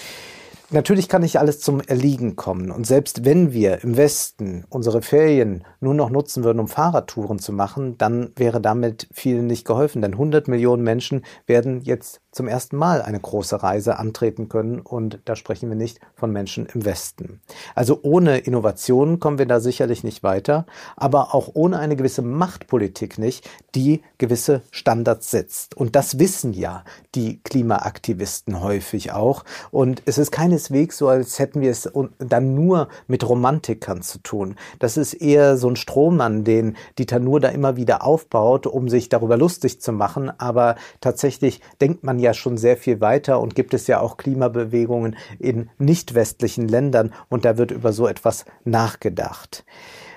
[0.72, 2.70] Natürlich kann nicht alles zum Erliegen kommen.
[2.70, 7.52] Und selbst wenn wir im Westen unsere Ferien nur noch nutzen würden, um Fahrradtouren zu
[7.52, 10.04] machen, dann wäre damit vielen nicht geholfen.
[10.04, 15.20] Denn 100 Millionen Menschen werden jetzt zum ersten Mal eine große Reise antreten können und
[15.26, 17.42] da sprechen wir nicht von Menschen im Westen.
[17.76, 23.18] Also ohne Innovationen kommen wir da sicherlich nicht weiter, aber auch ohne eine gewisse Machtpolitik
[23.18, 25.76] nicht, die gewisse Standards setzt.
[25.76, 29.44] Und das wissen ja die Klimaaktivisten häufig auch.
[29.70, 34.56] Und es ist keineswegs so, als hätten wir es dann nur mit Romantikern zu tun.
[34.80, 39.10] Das ist eher so ein Strohmann, den Dieter Nuhr da immer wieder aufbaut, um sich
[39.10, 40.32] darüber lustig zu machen.
[40.40, 45.16] Aber tatsächlich denkt man ja schon sehr viel weiter und gibt es ja auch Klimabewegungen
[45.40, 49.66] in nicht westlichen Ländern und da wird über so etwas nachgedacht.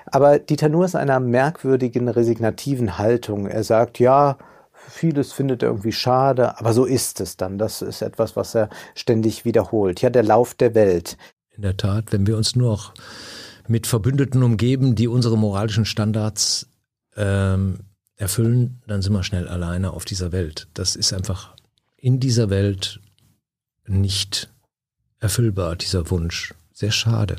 [0.05, 3.47] Aber Dieter Nuhr ist einer merkwürdigen, resignativen Haltung.
[3.47, 4.37] Er sagt, ja,
[4.73, 7.57] vieles findet er irgendwie schade, aber so ist es dann.
[7.57, 10.01] Das ist etwas, was er ständig wiederholt.
[10.01, 11.17] Ja, der Lauf der Welt.
[11.55, 12.93] In der Tat, wenn wir uns nur noch
[13.67, 16.67] mit Verbündeten umgeben, die unsere moralischen Standards
[17.15, 17.79] ähm,
[18.15, 20.67] erfüllen, dann sind wir schnell alleine auf dieser Welt.
[20.73, 21.52] Das ist einfach
[22.03, 22.99] in dieser Welt
[23.87, 24.51] nicht
[25.21, 26.53] erfüllbar, dieser Wunsch.
[26.73, 27.37] Sehr schade.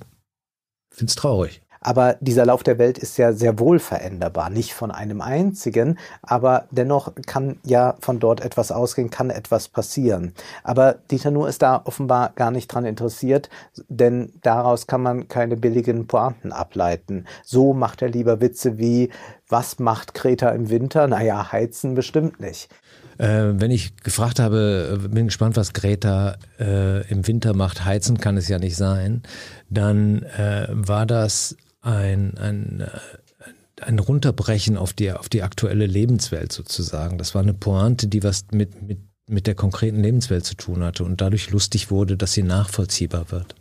[0.91, 1.61] Ich finde es traurig.
[1.83, 4.49] Aber dieser Lauf der Welt ist ja sehr wohl veränderbar.
[4.49, 10.33] Nicht von einem einzigen, aber dennoch kann ja von dort etwas ausgehen, kann etwas passieren.
[10.63, 13.51] Aber Dieter Nuhr ist da offenbar gar nicht dran interessiert,
[13.89, 17.27] denn daraus kann man keine billigen Pointen ableiten.
[17.45, 19.11] So macht er lieber Witze wie,
[19.47, 21.07] was macht Kreta im Winter?
[21.07, 22.71] Naja, heizen bestimmt nicht.
[23.19, 28.19] Äh, wenn ich gefragt habe, äh, bin gespannt, was Greta äh, im Winter macht, heizen
[28.19, 29.23] kann es ja nicht sein,
[29.71, 36.53] dann äh, war das ein, ein, äh, ein Runterbrechen auf die, auf die aktuelle Lebenswelt
[36.53, 37.19] sozusagen.
[37.19, 38.99] Das war eine Pointe, die was mit, mit,
[39.29, 43.55] mit der konkreten Lebenswelt zu tun hatte und dadurch lustig wurde, dass sie nachvollziehbar wird.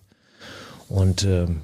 [0.89, 1.61] Und ähm,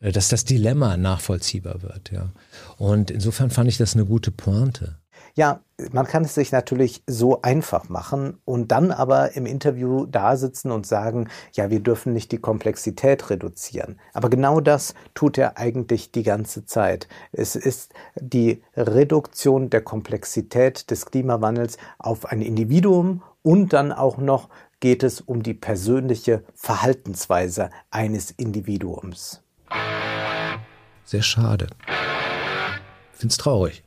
[0.00, 2.32] dass das Dilemma nachvollziehbar wird, ja.
[2.76, 4.96] Und insofern fand ich das eine gute Pointe.
[5.34, 5.60] Ja,
[5.92, 10.70] man kann es sich natürlich so einfach machen und dann aber im Interview da sitzen
[10.70, 13.98] und sagen, ja, wir dürfen nicht die Komplexität reduzieren.
[14.12, 17.08] Aber genau das tut er eigentlich die ganze Zeit.
[17.32, 24.50] Es ist die Reduktion der Komplexität des Klimawandels auf ein Individuum und dann auch noch
[24.80, 29.42] geht es um die persönliche Verhaltensweise eines Individuums.
[31.04, 31.68] Sehr schade.
[33.12, 33.84] Find's traurig.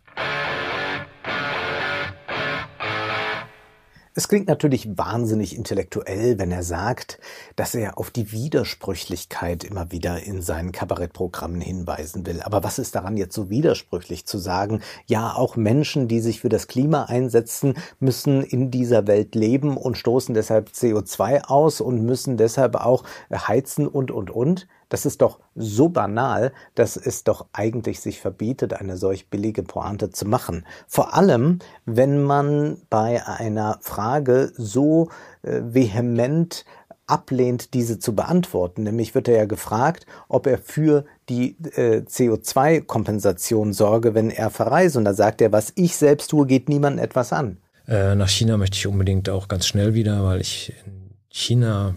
[4.18, 7.20] Es klingt natürlich wahnsinnig intellektuell, wenn er sagt,
[7.58, 12.42] dass er auf die Widersprüchlichkeit immer wieder in seinen Kabarettprogrammen hinweisen will.
[12.42, 16.48] Aber was ist daran jetzt so widersprüchlich zu sagen, ja, auch Menschen, die sich für
[16.48, 22.38] das Klima einsetzen, müssen in dieser Welt leben und stoßen deshalb CO2 aus und müssen
[22.38, 24.66] deshalb auch heizen und, und, und?
[24.90, 30.10] Das ist doch so banal, dass es doch eigentlich sich verbietet, eine solch billige Pointe
[30.10, 30.66] zu machen.
[30.88, 35.10] Vor allem, wenn man bei einer Frage so
[35.42, 36.66] äh, vehement
[37.08, 38.84] ablehnt, diese zu beantworten.
[38.84, 44.98] Nämlich wird er ja gefragt, ob er für die äh, CO2-Kompensation sorge, wenn er verreise.
[44.98, 47.58] Und da sagt er, was ich selbst tue, geht niemandem etwas an.
[47.88, 51.96] Äh, nach China möchte ich unbedingt auch ganz schnell wieder, weil ich in China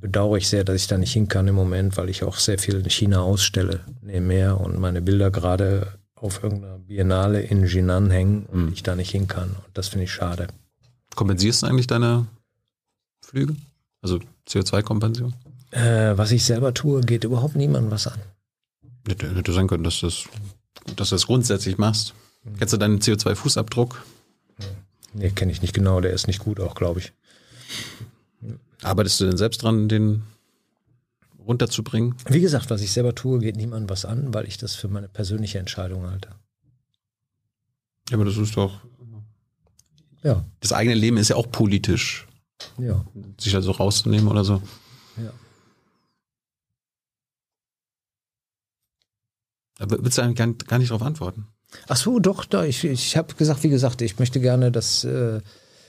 [0.00, 2.58] bedauere ich sehr, dass ich da nicht hin kann im Moment, weil ich auch sehr
[2.58, 8.46] viel in China ausstelle nebenher und meine Bilder gerade auf irgendeiner Biennale in Jinan hängen
[8.46, 8.72] und mhm.
[8.72, 9.50] ich da nicht hin kann.
[9.50, 10.48] Und das finde ich schade.
[11.14, 12.26] Kompensierst du eigentlich deine
[13.20, 13.56] Flüge?
[14.02, 15.34] Also CO2-Kompensation?
[15.70, 18.20] Äh, was ich selber tue, geht überhaupt niemandem was an.
[19.06, 20.24] Hätte, hätte sein können, dass, das,
[20.96, 22.14] dass du das grundsätzlich machst.
[22.44, 22.58] Mhm.
[22.58, 23.96] Kennst du deinen CO2-Fußabdruck?
[25.12, 26.00] Nee, kenne ich nicht genau.
[26.00, 27.12] Der ist nicht gut auch, glaube ich.
[28.82, 30.22] Arbeitest du denn selbst dran, den
[31.38, 32.14] runterzubringen?
[32.28, 35.08] Wie gesagt, was ich selber tue, geht niemandem was an, weil ich das für meine
[35.08, 36.30] persönliche Entscheidung halte.
[38.10, 38.80] Ja, aber das ist doch.
[40.22, 40.44] Ja.
[40.60, 42.26] Das eigene Leben ist ja auch politisch.
[42.78, 43.04] Ja.
[43.38, 44.62] Sich also rauszunehmen oder so.
[45.16, 45.32] Ja.
[49.78, 51.46] Aber willst du eigentlich gar nicht darauf antworten?
[51.88, 52.64] Ach so, doch, da.
[52.64, 55.40] Ich, ich habe gesagt, wie gesagt, ich möchte gerne, dass äh,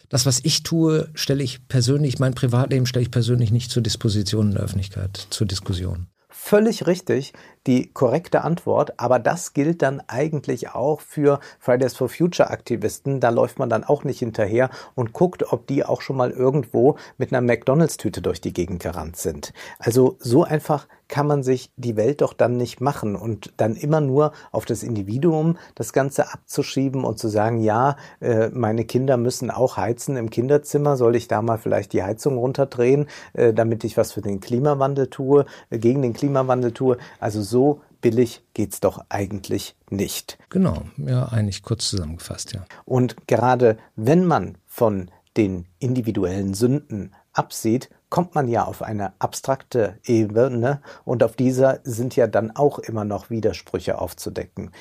[0.09, 4.47] das, was ich tue, stelle ich persönlich, mein Privatleben stelle ich persönlich nicht zur Disposition
[4.47, 6.07] in der Öffentlichkeit, zur Diskussion.
[6.29, 7.33] Völlig richtig,
[7.67, 13.19] die korrekte Antwort, aber das gilt dann eigentlich auch für Fridays for Future Aktivisten.
[13.19, 16.95] Da läuft man dann auch nicht hinterher und guckt, ob die auch schon mal irgendwo
[17.17, 19.53] mit einer McDonalds-Tüte durch die Gegend gerannt sind.
[19.79, 24.01] Also so einfach kann man sich die Welt doch dann nicht machen und dann immer
[24.01, 29.49] nur auf das Individuum das Ganze abzuschieben und zu sagen, ja, äh, meine Kinder müssen
[29.49, 33.97] auch heizen im Kinderzimmer, soll ich da mal vielleicht die Heizung runterdrehen, äh, damit ich
[33.97, 36.97] was für den Klimawandel tue, äh, gegen den Klimawandel tue.
[37.19, 37.56] Also so
[38.01, 40.37] billig geht's doch eigentlich nicht.
[40.49, 42.65] Genau, ja, eigentlich kurz zusammengefasst, ja.
[42.85, 49.99] Und gerade wenn man von den individuellen Sünden absieht, kommt man ja auf eine abstrakte
[50.05, 54.71] Ebene und auf dieser sind ja dann auch immer noch Widersprüche aufzudecken.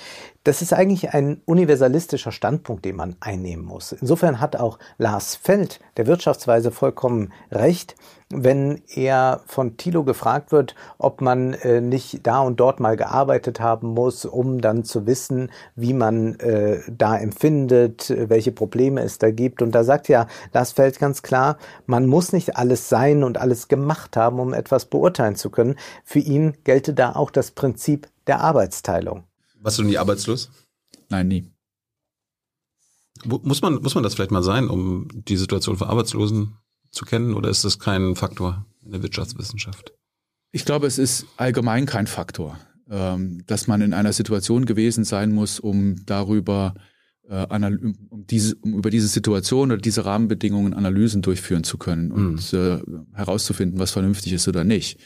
[0.44, 3.92] Das ist eigentlich ein universalistischer Standpunkt, den man einnehmen muss.
[3.92, 7.96] Insofern hat auch Lars Feld der Wirtschaftsweise vollkommen recht,
[8.30, 13.60] wenn er von Thilo gefragt wird, ob man äh, nicht da und dort mal gearbeitet
[13.60, 19.30] haben muss, um dann zu wissen, wie man äh, da empfindet, welche Probleme es da
[19.30, 19.62] gibt.
[19.62, 23.68] Und da sagt ja Lars Feld ganz klar, man muss nicht alles sein und alles
[23.68, 25.76] gemacht haben, um etwas beurteilen zu können.
[26.04, 29.24] Für ihn gelte da auch das Prinzip der Arbeitsteilung.
[29.60, 30.50] Warst du nie arbeitslos?
[31.08, 31.50] Nein, nie.
[33.24, 36.58] Muss man, muss man das vielleicht mal sein, um die Situation für Arbeitslosen
[36.96, 39.92] zu kennen oder ist das kein Faktor in der Wirtschaftswissenschaft?
[40.52, 42.59] Ich glaube, es ist allgemein kein Faktor,
[42.90, 46.80] ähm, dass man in einer Situation gewesen sein muss, um darüber äh,
[47.28, 52.58] um, diese, um über diese Situation oder diese Rahmenbedingungen Analysen durchführen zu können und mhm.
[52.58, 52.78] äh,
[53.14, 54.98] herauszufinden, was vernünftig ist oder nicht.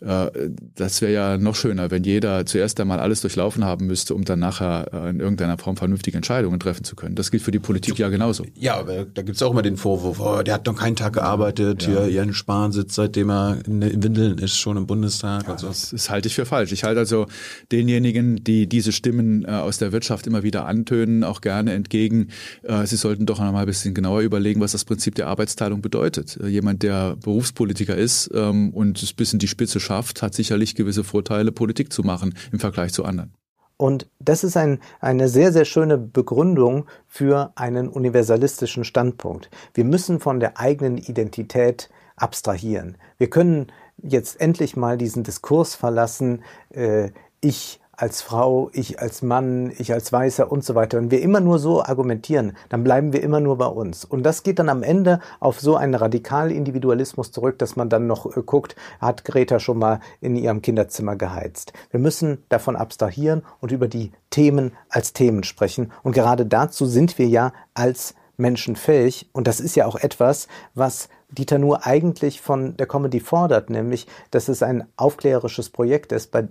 [0.00, 0.30] Äh,
[0.74, 4.38] das wäre ja noch schöner, wenn jeder zuerst einmal alles durchlaufen haben müsste, um dann
[4.38, 7.14] nachher äh, in irgendeiner Form vernünftige Entscheidungen treffen zu können.
[7.14, 8.44] Das gilt für die Politik ja genauso.
[8.54, 11.82] Ja, aber da gibt's auch immer den Vorwurf, oh, der hat noch keinen Tag gearbeitet,
[11.82, 12.04] ja.
[12.04, 15.44] hier Jan Spahn sitzt, seitdem er in Windeln ist, schon im Bundestag.
[15.44, 15.68] Ja, und so.
[15.68, 16.72] das, das halte ich für falsch.
[16.72, 17.26] Ich halte also
[17.72, 22.28] denjenigen, die diese Stimmen äh, aus der Wirtschaft immer wieder antönen, auch gerne gerne entgegen,
[22.62, 25.82] äh, Sie sollten doch noch mal ein bisschen genauer überlegen, was das Prinzip der Arbeitsteilung
[25.82, 26.38] bedeutet.
[26.40, 30.74] Äh, jemand, der Berufspolitiker ist ähm, und es bis in die Spitze schafft, hat sicherlich
[30.74, 33.32] gewisse Vorteile, Politik zu machen im Vergleich zu anderen.
[33.76, 39.50] Und das ist ein, eine sehr, sehr schöne Begründung für einen universalistischen Standpunkt.
[39.74, 42.96] Wir müssen von der eigenen Identität abstrahieren.
[43.18, 43.68] Wir können
[44.02, 50.12] jetzt endlich mal diesen Diskurs verlassen, äh, ich als Frau, ich als Mann, ich als
[50.12, 50.98] Weißer und so weiter.
[50.98, 54.04] Wenn wir immer nur so argumentieren, dann bleiben wir immer nur bei uns.
[54.04, 58.36] Und das geht dann am Ende auf so einen Radikalindividualismus zurück, dass man dann noch
[58.36, 61.72] äh, guckt, hat Greta schon mal in ihrem Kinderzimmer geheizt.
[61.90, 65.92] Wir müssen davon abstrahieren und über die Themen als Themen sprechen.
[66.04, 69.28] Und gerade dazu sind wir ja als Menschen fähig.
[69.32, 74.06] Und das ist ja auch etwas, was Dieter Nuhr eigentlich von der Comedy fordert, nämlich,
[74.30, 76.48] dass es ein aufklärerisches Projekt ist, bei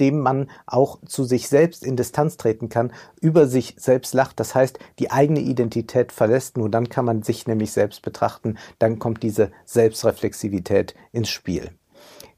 [0.00, 4.40] dem man auch zu sich selbst in Distanz treten kann, über sich selbst lacht.
[4.40, 6.56] Das heißt, die eigene Identität verlässt.
[6.56, 8.58] Nur dann kann man sich nämlich selbst betrachten.
[8.78, 11.70] Dann kommt diese Selbstreflexivität ins Spiel.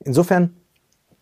[0.04, 0.56] Insofern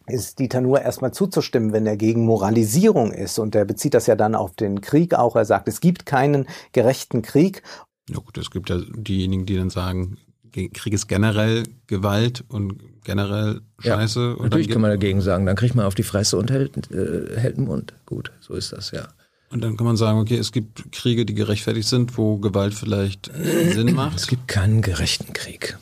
[0.07, 3.39] ist Dieter nur erstmal zuzustimmen, wenn er gegen Moralisierung ist.
[3.39, 5.37] Und er bezieht das ja dann auf den Krieg auch.
[5.37, 7.63] Er sagt, es gibt keinen gerechten Krieg.
[8.09, 10.19] Ja gut, es gibt ja diejenigen, die dann sagen,
[10.53, 14.37] Krieg ist generell Gewalt und generell Scheiße.
[14.37, 17.39] Ja, natürlich kann man dagegen sagen, dann kriegt man auf die Fresse und hält, äh,
[17.39, 17.95] hält den Mund.
[18.07, 19.09] Gut, so ist das, ja.
[19.51, 23.31] Und dann kann man sagen, okay, es gibt Kriege, die gerechtfertigt sind, wo Gewalt vielleicht
[23.73, 24.17] Sinn macht.
[24.17, 25.79] Es gibt keinen gerechten Krieg.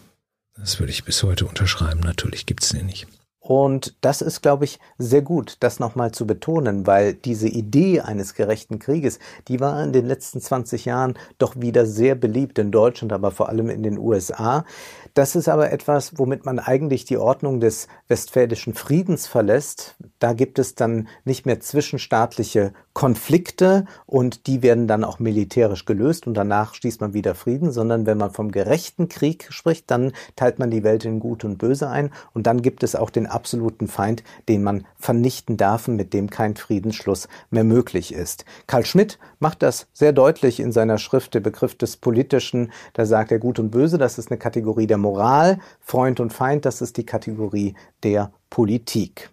[0.56, 2.00] Das würde ich bis heute unterschreiben.
[2.00, 3.06] Natürlich gibt es den nicht.
[3.50, 8.34] Und das ist, glaube ich, sehr gut, das nochmal zu betonen, weil diese Idee eines
[8.34, 13.12] gerechten Krieges, die war in den letzten 20 Jahren doch wieder sehr beliebt in Deutschland,
[13.12, 14.64] aber vor allem in den USA.
[15.14, 19.96] Das ist aber etwas, womit man eigentlich die Ordnung des westfälischen Friedens verlässt.
[20.18, 26.26] Da gibt es dann nicht mehr zwischenstaatliche Konflikte und die werden dann auch militärisch gelöst
[26.26, 30.58] und danach schließt man wieder Frieden, sondern wenn man vom gerechten Krieg spricht, dann teilt
[30.58, 33.88] man die Welt in Gut und Böse ein und dann gibt es auch den absoluten
[33.88, 38.44] Feind, den man vernichten darf und mit dem kein Friedensschluss mehr möglich ist.
[38.66, 42.72] Karl Schmidt macht das sehr deutlich in seiner Schrift Der Begriff des Politischen.
[42.92, 46.64] Da sagt er Gut und Böse, das ist eine Kategorie der Moral, Freund und Feind,
[46.64, 49.30] das ist die Kategorie der Politik.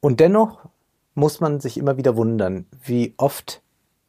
[0.00, 0.60] Und dennoch
[1.14, 3.62] muss man sich immer wieder wundern, wie oft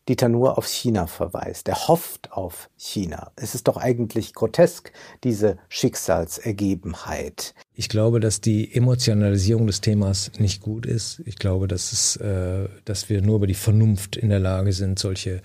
[0.08, 1.68] Dieter nur auf China verweist.
[1.68, 3.32] Er hofft auf China.
[3.36, 4.92] Es ist doch eigentlich grotesk,
[5.24, 7.54] diese Schicksalsergebenheit.
[7.74, 11.22] Ich glaube, dass die Emotionalisierung des Themas nicht gut ist.
[11.26, 14.98] Ich glaube, dass, es, äh, dass wir nur über die Vernunft in der Lage sind,
[14.98, 15.42] solche,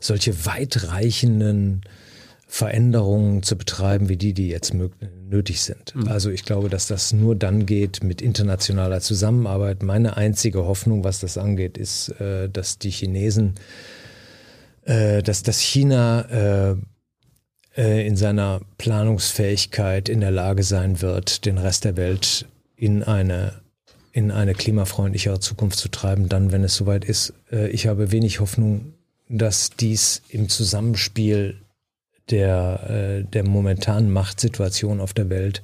[0.00, 1.82] solche weitreichenden
[2.48, 5.94] Veränderungen zu betreiben, wie die, die jetzt nötig sind.
[5.96, 6.08] Mhm.
[6.08, 9.82] Also ich glaube, dass das nur dann geht mit internationaler Zusammenarbeit.
[9.82, 13.56] Meine einzige Hoffnung, was das angeht, ist, äh, dass die Chinesen,
[14.84, 16.76] äh, dass das China
[17.76, 23.60] äh, in seiner Planungsfähigkeit in der Lage sein wird, den Rest der Welt in eine
[24.12, 27.34] in eine klimafreundlichere Zukunft zu treiben, dann, wenn es soweit ist.
[27.50, 28.94] Ich habe wenig Hoffnung,
[29.28, 31.60] dass dies im Zusammenspiel
[32.30, 35.62] der, äh, der momentanen Machtsituation auf der Welt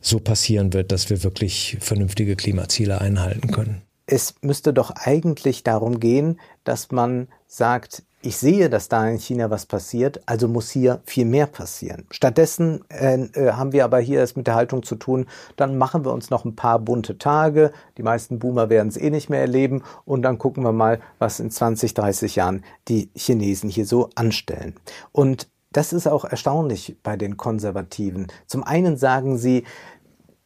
[0.00, 3.82] so passieren wird, dass wir wirklich vernünftige Klimaziele einhalten können.
[4.06, 9.50] Es müsste doch eigentlich darum gehen, dass man sagt, ich sehe, dass da in China
[9.50, 12.04] was passiert, also muss hier viel mehr passieren.
[12.10, 15.26] Stattdessen äh, äh, haben wir aber hier es mit der Haltung zu tun,
[15.56, 19.10] dann machen wir uns noch ein paar bunte Tage, die meisten Boomer werden es eh
[19.10, 23.70] nicht mehr erleben und dann gucken wir mal, was in 20, 30 Jahren die Chinesen
[23.70, 24.74] hier so anstellen.
[25.12, 28.28] Und das ist auch erstaunlich bei den Konservativen.
[28.46, 29.64] Zum einen sagen sie,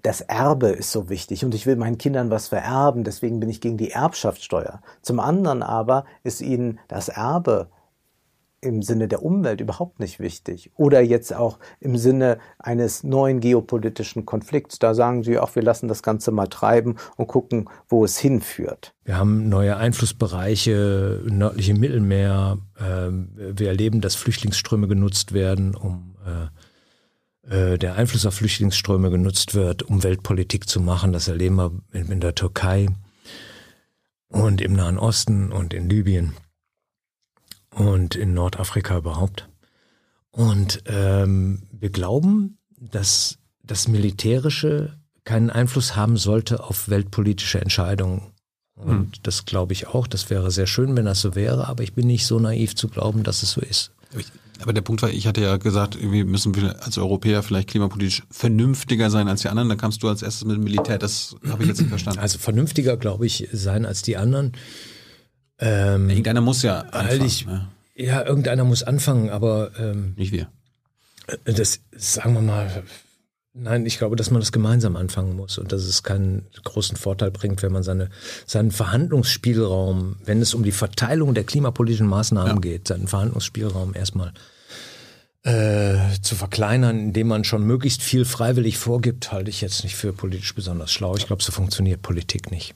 [0.02, 3.60] das Erbe ist so wichtig und ich will meinen Kindern was vererben, deswegen bin ich
[3.60, 4.80] gegen die Erbschaftssteuer.
[5.00, 7.68] Zum anderen aber ist ihnen das Erbe
[8.62, 10.70] im Sinne der Umwelt überhaupt nicht wichtig.
[10.76, 14.78] Oder jetzt auch im Sinne eines neuen geopolitischen Konflikts.
[14.78, 18.94] Da sagen sie, auch wir lassen das Ganze mal treiben und gucken, wo es hinführt.
[19.04, 22.58] Wir haben neue Einflussbereiche, nördliche Mittelmeer.
[22.80, 26.46] Ähm, wir erleben, dass Flüchtlingsströme genutzt werden, um äh,
[27.44, 31.12] der Einfluss auf Flüchtlingsströme genutzt wird, um Weltpolitik zu machen.
[31.12, 32.88] Das erleben wir in der Türkei
[34.28, 36.34] und im Nahen Osten und in Libyen
[37.70, 39.48] und in Nordafrika überhaupt.
[40.30, 48.32] Und ähm, wir glauben, dass das Militärische keinen Einfluss haben sollte auf weltpolitische Entscheidungen.
[48.74, 49.22] Und hm.
[49.22, 50.06] das glaube ich auch.
[50.06, 52.88] Das wäre sehr schön, wenn das so wäre, aber ich bin nicht so naiv zu
[52.88, 53.92] glauben, dass es so ist.
[54.62, 58.22] Aber der Punkt war, ich hatte ja gesagt, irgendwie müssen wir als Europäer vielleicht klimapolitisch
[58.30, 59.68] vernünftiger sein als die anderen.
[59.68, 60.98] Da kamst du als erstes mit dem Militär.
[60.98, 62.20] Das habe ich jetzt nicht verstanden.
[62.20, 64.52] Also vernünftiger, glaube ich, sein als die anderen.
[65.58, 67.24] Ähm, Irgendeiner muss ja anfangen.
[67.24, 67.68] Ich, ja.
[67.94, 68.26] ja.
[68.26, 70.48] irgendeiner muss anfangen, aber ähm, nicht wir.
[71.44, 72.82] Äh, das sagen wir mal.
[73.54, 77.30] Nein, ich glaube, dass man das gemeinsam anfangen muss und dass es keinen großen Vorteil
[77.30, 78.08] bringt, wenn man seine,
[78.46, 82.60] seinen Verhandlungsspielraum, wenn es um die Verteilung der klimapolitischen Maßnahmen ja.
[82.60, 84.32] geht, seinen Verhandlungsspielraum erstmal
[85.44, 90.12] äh, zu verkleinern, indem man schon möglichst viel freiwillig vorgibt, halte ich jetzt nicht für
[90.12, 91.16] politisch besonders schlau.
[91.16, 92.74] Ich glaube, so funktioniert Politik nicht.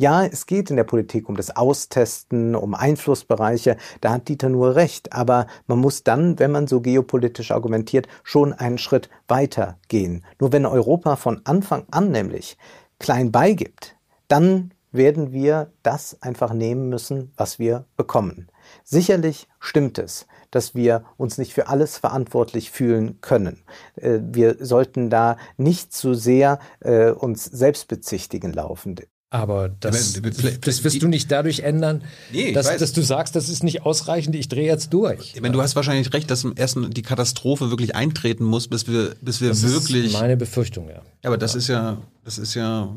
[0.00, 4.76] Ja, es geht in der Politik um das Austesten, um Einflussbereiche, da hat Dieter nur
[4.76, 10.24] recht, aber man muss dann, wenn man so geopolitisch argumentiert, schon einen Schritt weiter gehen.
[10.38, 12.56] Nur wenn Europa von Anfang an nämlich
[13.00, 13.96] klein beigibt,
[14.28, 18.48] dann werden wir das einfach nehmen müssen, was wir bekommen.
[18.84, 23.62] Sicherlich stimmt es, dass wir uns nicht für alles verantwortlich fühlen können.
[23.96, 28.96] Äh, wir sollten da nicht zu sehr äh, uns selbst bezichtigen laufen.
[29.30, 30.18] Aber das,
[30.62, 34.34] das wirst du nicht dadurch ändern, nee, dass, dass, du sagst, das ist nicht ausreichend,
[34.34, 35.34] ich drehe jetzt durch.
[35.34, 39.16] Ich meine, du hast wahrscheinlich recht, dass erst die Katastrophe wirklich eintreten muss, bis wir,
[39.20, 40.06] bis wir das wirklich.
[40.06, 41.02] Ist meine Befürchtung, ja.
[41.24, 42.96] Aber das ist ja, das ist ja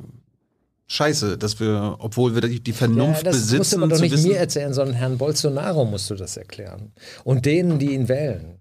[0.91, 3.51] scheiße, dass wir, obwohl wir die, Vernunft ja, das besitzen.
[3.51, 6.37] Das musst du aber doch nicht wissen, mir erzählen, sondern Herrn Bolsonaro musst du das
[6.37, 6.91] erklären.
[7.23, 8.59] Und denen, die ihn wählen.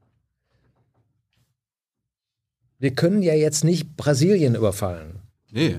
[2.78, 5.20] Wir können ja jetzt nicht Brasilien überfallen.
[5.50, 5.76] Nee.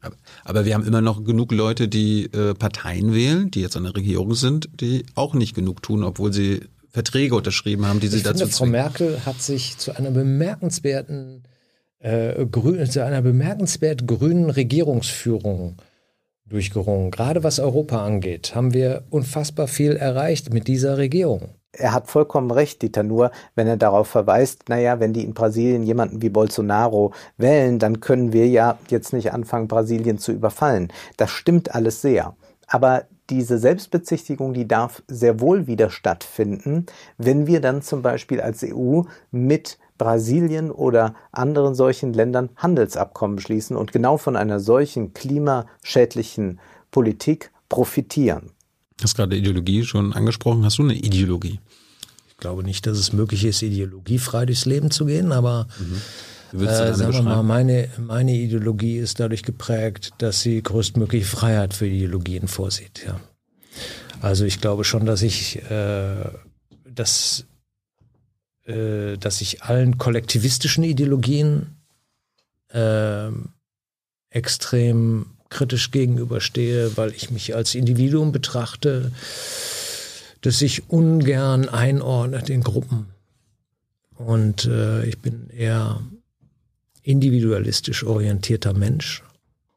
[0.00, 3.84] Aber, aber wir haben immer noch genug Leute, die äh, Parteien wählen, die jetzt an
[3.84, 8.18] der Regierung sind, die auch nicht genug tun, obwohl sie Verträge unterschrieben haben, die sie
[8.18, 11.44] ich dazu finde, Frau Merkel hat sich zu einer bemerkenswerten
[12.02, 15.76] äh, grün, zu einer bemerkenswert grünen Regierungsführung
[16.46, 17.10] durchgerungen.
[17.10, 21.54] Gerade was Europa angeht, haben wir unfassbar viel erreicht mit dieser Regierung.
[21.74, 25.84] Er hat vollkommen recht, Dieter, nur wenn er darauf verweist, naja, wenn die in Brasilien
[25.84, 30.92] jemanden wie Bolsonaro wählen, dann können wir ja jetzt nicht anfangen, Brasilien zu überfallen.
[31.16, 32.36] Das stimmt alles sehr.
[32.66, 36.84] Aber diese Selbstbezichtigung, die darf sehr wohl wieder stattfinden,
[37.16, 43.76] wenn wir dann zum Beispiel als EU mit Brasilien oder anderen solchen Ländern Handelsabkommen schließen
[43.76, 46.58] und genau von einer solchen klimaschädlichen
[46.90, 48.50] Politik profitieren.
[48.96, 50.64] Du hast gerade Ideologie schon angesprochen.
[50.64, 51.60] Hast du eine Ideologie?
[52.28, 55.68] Ich glaube nicht, dass es möglich ist, ideologiefrei durchs Leben zu gehen, aber
[56.52, 56.64] mhm.
[56.64, 61.86] äh, sagen wir mal, meine, meine Ideologie ist dadurch geprägt, dass sie größtmögliche Freiheit für
[61.86, 63.04] Ideologien vorsieht.
[63.06, 63.20] Ja.
[64.20, 66.24] Also ich glaube schon, dass ich äh,
[66.84, 67.46] dass
[68.66, 71.76] äh, dass ich allen kollektivistischen Ideologien
[72.68, 73.28] äh,
[74.30, 79.12] extrem kritisch gegenüberstehe, weil ich mich als Individuum betrachte,
[80.40, 83.06] das sich ungern einordnet in Gruppen.
[84.16, 86.00] Und äh, ich bin eher
[87.02, 89.22] individualistisch orientierter Mensch.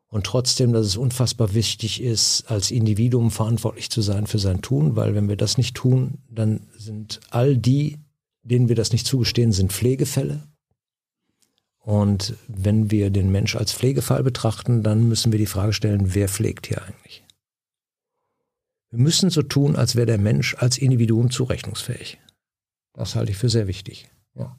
[0.07, 4.95] Und trotzdem, dass es unfassbar wichtig ist, als Individuum verantwortlich zu sein für sein Tun,
[4.95, 7.97] weil wenn wir das nicht tun, dann sind all die,
[8.45, 10.47] denen wir das nicht zugestehen, sind Pflegefälle.
[11.79, 16.29] Und wenn wir den Mensch als Pflegefall betrachten, dann müssen wir die Frage stellen, wer
[16.29, 17.23] pflegt hier eigentlich?
[18.91, 22.19] Wir müssen so tun, als wäre der Mensch als Individuum zurechnungsfähig.
[22.93, 24.09] Das halte ich für sehr wichtig.
[24.35, 24.57] Ja.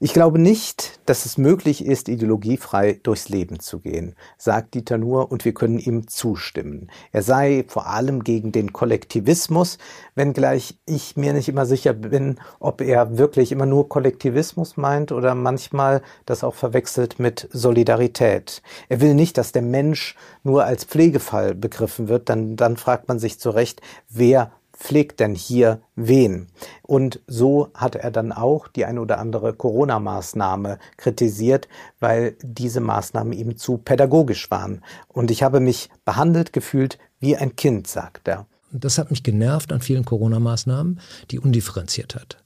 [0.00, 5.30] Ich glaube nicht, dass es möglich ist, ideologiefrei durchs Leben zu gehen, sagt Dieter Nuhr,
[5.30, 6.90] und wir können ihm zustimmen.
[7.12, 9.78] Er sei vor allem gegen den Kollektivismus,
[10.14, 15.34] wenngleich ich mir nicht immer sicher bin, ob er wirklich immer nur Kollektivismus meint oder
[15.34, 18.62] manchmal das auch verwechselt mit Solidarität.
[18.88, 23.18] Er will nicht, dass der Mensch nur als Pflegefall begriffen wird, dann, dann fragt man
[23.18, 24.52] sich zu Recht, wer
[24.84, 26.48] pflegt denn hier wen?
[26.82, 31.68] Und so hat er dann auch die ein oder andere Corona-Maßnahme kritisiert,
[32.00, 34.82] weil diese Maßnahmen ihm zu pädagogisch waren.
[35.08, 38.46] Und ich habe mich behandelt gefühlt wie ein Kind, sagt er.
[38.72, 42.44] Das hat mich genervt an vielen Corona-Maßnahmen, die undifferenziert hat.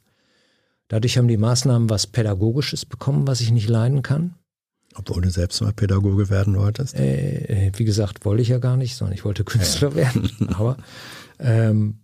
[0.87, 4.37] Dadurch haben die Maßnahmen was Pädagogisches bekommen, was ich nicht leiden kann.
[4.95, 6.95] Obwohl du selbst mal Pädagoge werden wolltest?
[6.95, 9.95] Äh, wie gesagt, wollte ich ja gar nicht, sondern ich wollte Künstler ja.
[9.97, 10.31] werden.
[10.55, 10.77] Aber
[11.41, 11.99] ähm,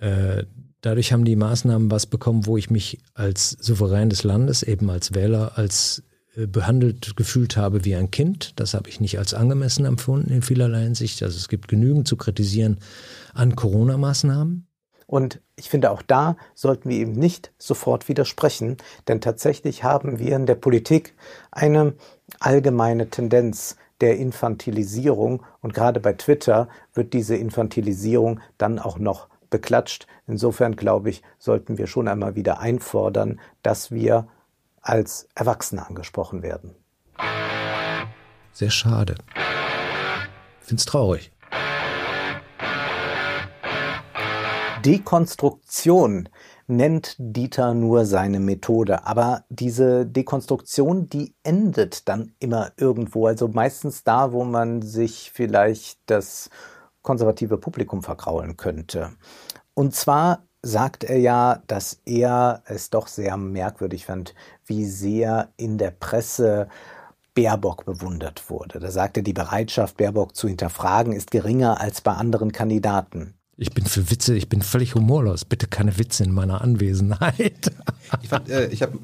[0.00, 0.44] äh,
[0.80, 5.14] dadurch haben die Maßnahmen was bekommen, wo ich mich als Souverän des Landes, eben als
[5.14, 6.02] Wähler, als
[6.36, 8.58] äh, behandelt gefühlt habe wie ein Kind.
[8.60, 11.22] Das habe ich nicht als angemessen empfunden in vielerlei Hinsicht.
[11.22, 12.78] Also es gibt genügend zu kritisieren
[13.34, 14.66] an Corona-Maßnahmen.
[15.06, 18.76] Und ich finde, auch da sollten wir eben nicht sofort widersprechen,
[19.08, 21.14] denn tatsächlich haben wir in der Politik
[21.50, 21.94] eine
[22.40, 30.06] allgemeine Tendenz der Infantilisierung und gerade bei Twitter wird diese Infantilisierung dann auch noch beklatscht.
[30.26, 34.28] Insofern glaube ich, sollten wir schon einmal wieder einfordern, dass wir
[34.80, 36.74] als Erwachsene angesprochen werden.
[38.52, 39.14] Sehr schade.
[40.60, 41.32] Es traurig.
[44.84, 46.28] Dekonstruktion
[46.68, 49.06] nennt Dieter nur seine Methode.
[49.06, 53.26] Aber diese Dekonstruktion, die endet dann immer irgendwo.
[53.26, 56.50] Also meistens da, wo man sich vielleicht das
[57.02, 59.10] konservative Publikum verkraulen könnte.
[59.74, 64.34] Und zwar sagt er ja, dass er es doch sehr merkwürdig fand,
[64.66, 66.68] wie sehr in der Presse
[67.34, 68.80] Baerbock bewundert wurde.
[68.80, 73.37] Da sagte, die Bereitschaft, Baerbock zu hinterfragen, ist geringer als bei anderen Kandidaten.
[73.60, 75.44] Ich bin für Witze, ich bin völlig humorlos.
[75.44, 77.72] Bitte keine Witze in meiner Anwesenheit.
[78.22, 78.98] Ich, äh, ich habe,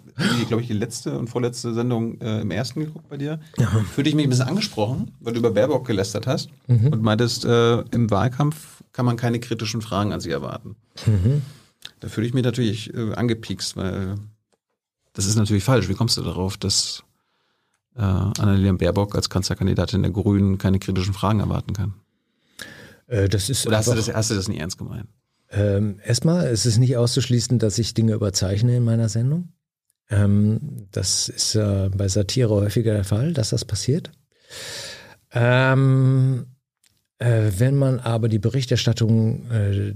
[0.49, 3.39] glaube ich, die letzte und vorletzte Sendung äh, im ersten geguckt bei dir.
[3.59, 3.67] Ja.
[3.67, 6.87] Fühlte ich mich ein bisschen angesprochen, weil du über Baerbock gelästert hast mhm.
[6.87, 10.77] und meintest, äh, im Wahlkampf kann man keine kritischen Fragen an sie erwarten.
[11.05, 11.43] Mhm.
[12.01, 14.15] Da fühle ich mich natürlich äh, angepiekst, weil
[15.13, 15.91] das ist natürlich falsch.
[15.91, 17.03] Wie kommst du darauf, dass
[17.97, 21.93] äh, Annalena Baerbock als Kanzlerkandidatin der Grünen keine kritischen Fragen erwarten kann?
[23.07, 25.09] Äh, das ist Oder hast, du das, hast du das nie ernst gemeint?
[25.51, 29.53] Ähm, erstmal, es ist nicht auszuschließen, dass ich Dinge überzeichne in meiner Sendung.
[30.11, 34.11] Ähm, das ist äh, bei Satire häufiger der Fall, dass das passiert.
[35.33, 36.47] Ähm,
[37.19, 39.95] äh, wenn man aber die Berichterstattung äh,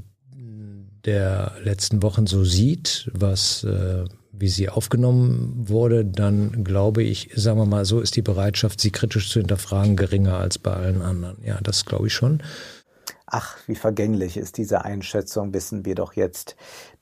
[1.04, 4.04] der letzten Wochen so sieht, was äh,
[4.40, 8.90] wie sie aufgenommen wurde, dann glaube ich, sagen wir mal so, ist die Bereitschaft, sie
[8.90, 11.42] kritisch zu hinterfragen, geringer als bei allen anderen.
[11.44, 12.42] Ja, das glaube ich schon.
[13.30, 16.56] Ach, wie vergänglich ist diese Einschätzung, wissen wir doch jetzt.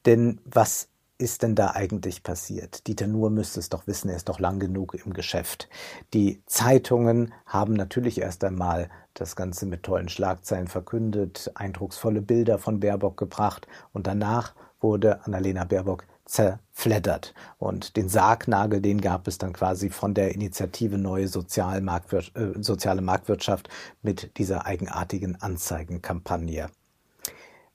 [0.07, 2.87] Denn was ist denn da eigentlich passiert?
[2.89, 5.69] Dieter Nuhr müsste es doch wissen, er ist doch lang genug im Geschäft.
[6.15, 12.81] Die Zeitungen haben natürlich erst einmal das Ganze mit tollen Schlagzeilen verkündet, eindrucksvolle Bilder von
[12.81, 17.35] Baerbock gebracht und danach wurde Annalena Baerbock zerfleddert.
[17.59, 23.01] Und den Sargnagel, den gab es dann quasi von der Initiative Neue Sozial äh, Soziale
[23.01, 23.69] Marktwirtschaft
[24.03, 26.69] mit dieser eigenartigen Anzeigenkampagne.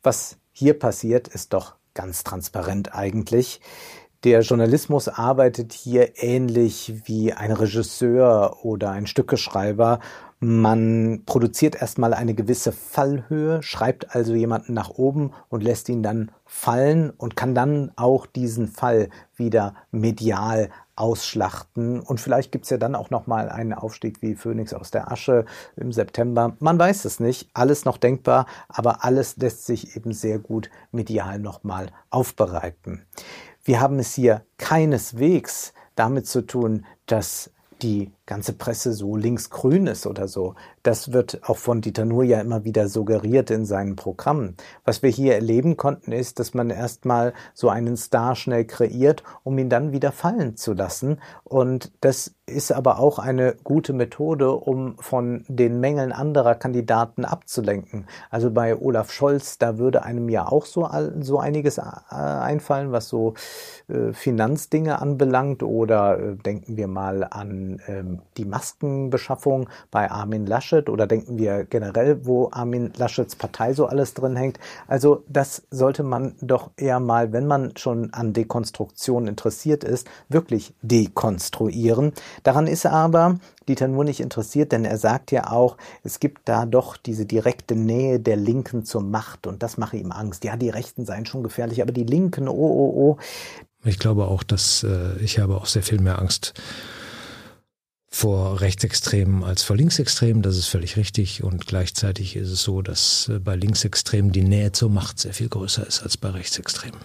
[0.03, 3.61] Was hier passiert, ist doch ganz transparent eigentlich.
[4.23, 9.99] Der Journalismus arbeitet hier ähnlich wie ein Regisseur oder ein Stückeschreiber
[10.43, 16.31] man produziert erstmal eine gewisse Fallhöhe, schreibt also jemanden nach oben und lässt ihn dann
[16.45, 21.99] fallen und kann dann auch diesen Fall wieder medial ausschlachten.
[21.99, 25.45] Und vielleicht gibt's ja dann auch nochmal einen Aufstieg wie Phoenix aus der Asche
[25.75, 26.55] im September.
[26.59, 31.37] Man weiß es nicht, alles noch denkbar, aber alles lässt sich eben sehr gut medial
[31.37, 33.05] nochmal aufbereiten.
[33.63, 37.51] Wir haben es hier keineswegs damit zu tun, dass
[37.81, 40.55] die ganze Presse so linksgrün ist oder so.
[40.83, 44.55] Das wird auch von Dieter Nuhr ja immer wieder suggeriert in seinen Programmen.
[44.85, 49.57] Was wir hier erleben konnten, ist, dass man erstmal so einen Star schnell kreiert, um
[49.57, 51.19] ihn dann wieder fallen zu lassen.
[51.43, 58.05] Und das ist aber auch eine gute Methode, um von den Mängeln anderer Kandidaten abzulenken.
[58.29, 63.07] Also bei Olaf Scholz, da würde einem ja auch so, so einiges äh, einfallen, was
[63.07, 63.33] so
[63.87, 65.63] äh, Finanzdinge anbelangt.
[65.63, 71.65] Oder äh, denken wir mal an ähm, die Maskenbeschaffung bei Armin Laschet oder denken wir
[71.65, 74.59] generell, wo Armin Laschets Partei so alles drin hängt.
[74.87, 80.73] Also das sollte man doch eher mal, wenn man schon an Dekonstruktion interessiert ist, wirklich
[80.81, 82.13] dekonstruieren.
[82.43, 83.37] Daran ist aber
[83.67, 87.75] Dieter nur nicht interessiert, denn er sagt ja auch, es gibt da doch diese direkte
[87.75, 90.43] Nähe der Linken zur Macht und das mache ihm Angst.
[90.43, 93.17] Ja, die Rechten seien schon gefährlich, aber die Linken, oh, oh, oh.
[93.83, 96.53] Ich glaube auch, dass äh, ich habe auch sehr viel mehr Angst
[98.13, 100.43] vor Rechtsextremen als vor Linksextremen.
[100.43, 101.43] Das ist völlig richtig.
[101.43, 105.49] Und gleichzeitig ist es so, dass äh, bei Linksextremen die Nähe zur Macht sehr viel
[105.49, 106.99] größer ist als bei Rechtsextremen.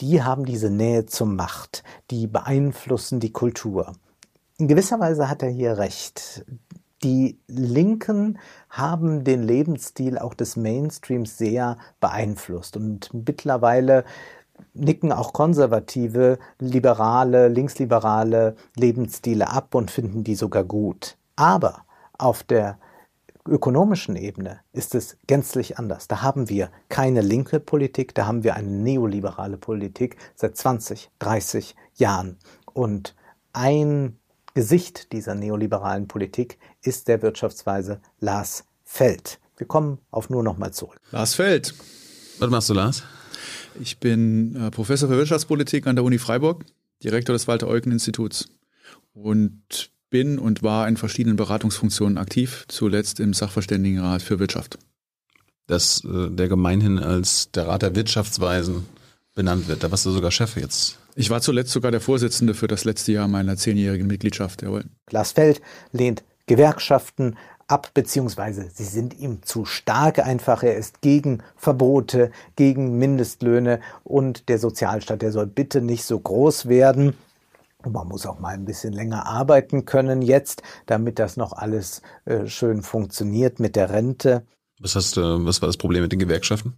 [0.00, 1.82] Die haben diese Nähe zur Macht.
[2.10, 3.92] Die beeinflussen die Kultur.
[4.56, 6.44] In gewisser Weise hat er hier recht.
[7.02, 8.38] Die Linken
[8.70, 14.04] haben den Lebensstil auch des Mainstreams sehr beeinflusst und mittlerweile
[14.72, 21.16] nicken auch konservative, liberale, linksliberale Lebensstile ab und finden die sogar gut.
[21.36, 21.84] Aber
[22.18, 22.78] auf der
[23.46, 26.08] ökonomischen Ebene ist es gänzlich anders.
[26.08, 31.76] Da haben wir keine linke Politik, da haben wir eine neoliberale Politik seit 20, 30
[31.94, 32.38] Jahren.
[32.72, 33.14] Und
[33.52, 34.18] ein
[34.54, 39.40] Gesicht dieser neoliberalen Politik ist der Wirtschaftsweise Lars Feld.
[39.56, 41.00] Wir kommen auf nur noch mal zurück.
[41.10, 41.74] Lars Feld.
[42.38, 43.02] Was machst du, Lars?
[43.80, 46.64] Ich bin äh, Professor für Wirtschaftspolitik an der Uni Freiburg,
[47.02, 48.48] Direktor des Walter-Eucken-Instituts
[49.12, 54.78] und bin und war in verschiedenen Beratungsfunktionen aktiv, zuletzt im Sachverständigenrat für Wirtschaft.
[55.66, 58.86] Das äh, der gemeinhin als der Rat der Wirtschaftsweisen
[59.34, 59.82] benannt wird.
[59.82, 60.98] Da warst du sogar Chef jetzt.
[61.16, 64.62] Ich war zuletzt sogar der Vorsitzende für das letzte Jahr meiner zehnjährigen Mitgliedschaft.
[64.62, 64.84] Jawohl.
[65.06, 65.60] Glasfeld
[65.92, 67.36] lehnt Gewerkschaften
[67.68, 70.62] ab, beziehungsweise sie sind ihm zu stark einfach.
[70.62, 76.68] Er ist gegen Verbote, gegen Mindestlöhne und der Sozialstaat, der soll bitte nicht so groß
[76.68, 77.14] werden.
[77.86, 82.46] man muss auch mal ein bisschen länger arbeiten können jetzt, damit das noch alles äh,
[82.46, 84.46] schön funktioniert mit der Rente.
[84.80, 86.74] Was hast du, was war das Problem mit den Gewerkschaften?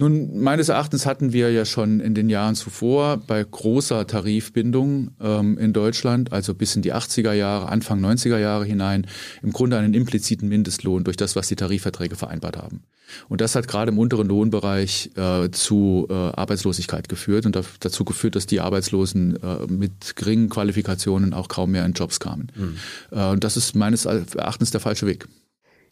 [0.00, 5.58] Nun, meines Erachtens hatten wir ja schon in den Jahren zuvor bei großer Tarifbindung ähm,
[5.58, 9.06] in Deutschland, also bis in die 80er Jahre, Anfang 90er Jahre hinein,
[9.42, 12.82] im Grunde einen impliziten Mindestlohn durch das, was die Tarifverträge vereinbart haben.
[13.28, 18.36] Und das hat gerade im unteren Lohnbereich äh, zu äh, Arbeitslosigkeit geführt und dazu geführt,
[18.36, 22.50] dass die Arbeitslosen äh, mit geringen Qualifikationen auch kaum mehr in Jobs kamen.
[22.56, 22.76] Mhm.
[23.10, 25.28] Äh, und das ist meines Erachtens der falsche Weg.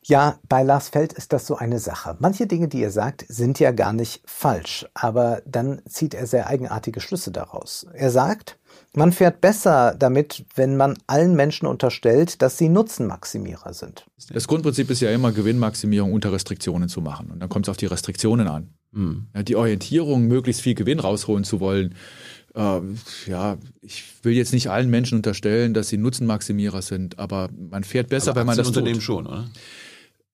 [0.08, 2.16] Ja, bei Lars Feld ist das so eine Sache.
[2.18, 6.46] Manche Dinge, die er sagt, sind ja gar nicht falsch, aber dann zieht er sehr
[6.46, 7.86] eigenartige Schlüsse daraus.
[7.92, 8.58] Er sagt,
[8.94, 14.06] man fährt besser damit, wenn man allen Menschen unterstellt, dass sie Nutzenmaximierer sind.
[14.32, 17.30] Das Grundprinzip ist ja immer, Gewinnmaximierung unter Restriktionen zu machen.
[17.30, 18.70] Und dann kommt es auf die Restriktionen an.
[18.92, 19.26] Mhm.
[19.34, 21.94] Ja, die Orientierung, möglichst viel Gewinn rausholen zu wollen,
[22.54, 22.80] äh,
[23.26, 28.08] ja, ich will jetzt nicht allen Menschen unterstellen, dass sie Nutzenmaximierer sind, aber man fährt
[28.08, 29.02] besser, aber wenn man das Unternehmen tut.
[29.02, 29.50] schon, oder?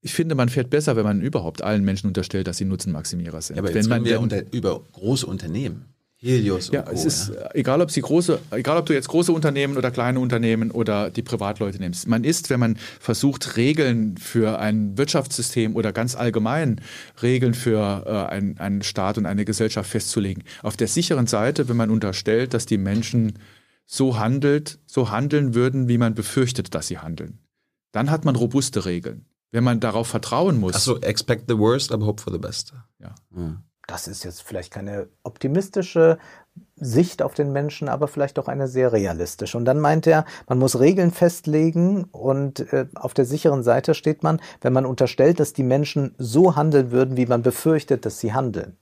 [0.04, 3.56] Ich finde, man fährt besser, wenn man überhaupt allen Menschen unterstellt, dass sie Nutzenmaximierer sind.
[3.56, 5.86] Ja, aber wenn man wir unter, über große Unternehmen.
[6.18, 7.48] Helios ja, und Co, es ist ja.
[7.54, 11.22] egal, ob sie große, egal ob du jetzt große Unternehmen oder kleine Unternehmen oder die
[11.22, 12.06] Privatleute nimmst.
[12.06, 16.82] Man ist, wenn man versucht, Regeln für ein Wirtschaftssystem oder ganz allgemein
[17.22, 21.78] Regeln für äh, ein, einen Staat und eine Gesellschaft festzulegen, auf der sicheren Seite, wenn
[21.78, 23.38] man unterstellt, dass die Menschen
[23.86, 27.38] so handelt, so handeln würden, wie man befürchtet, dass sie handeln.
[27.92, 29.24] Dann hat man robuste Regeln
[29.54, 30.74] wenn man darauf vertrauen muss.
[30.74, 32.74] Also expect the worst, aber hope for the best.
[32.98, 33.14] Ja.
[33.86, 36.18] Das ist jetzt vielleicht keine optimistische
[36.74, 39.56] Sicht auf den Menschen, aber vielleicht doch eine sehr realistische.
[39.56, 44.24] Und dann meint er, man muss Regeln festlegen und äh, auf der sicheren Seite steht
[44.24, 48.32] man, wenn man unterstellt, dass die Menschen so handeln würden, wie man befürchtet, dass sie
[48.32, 48.76] handeln.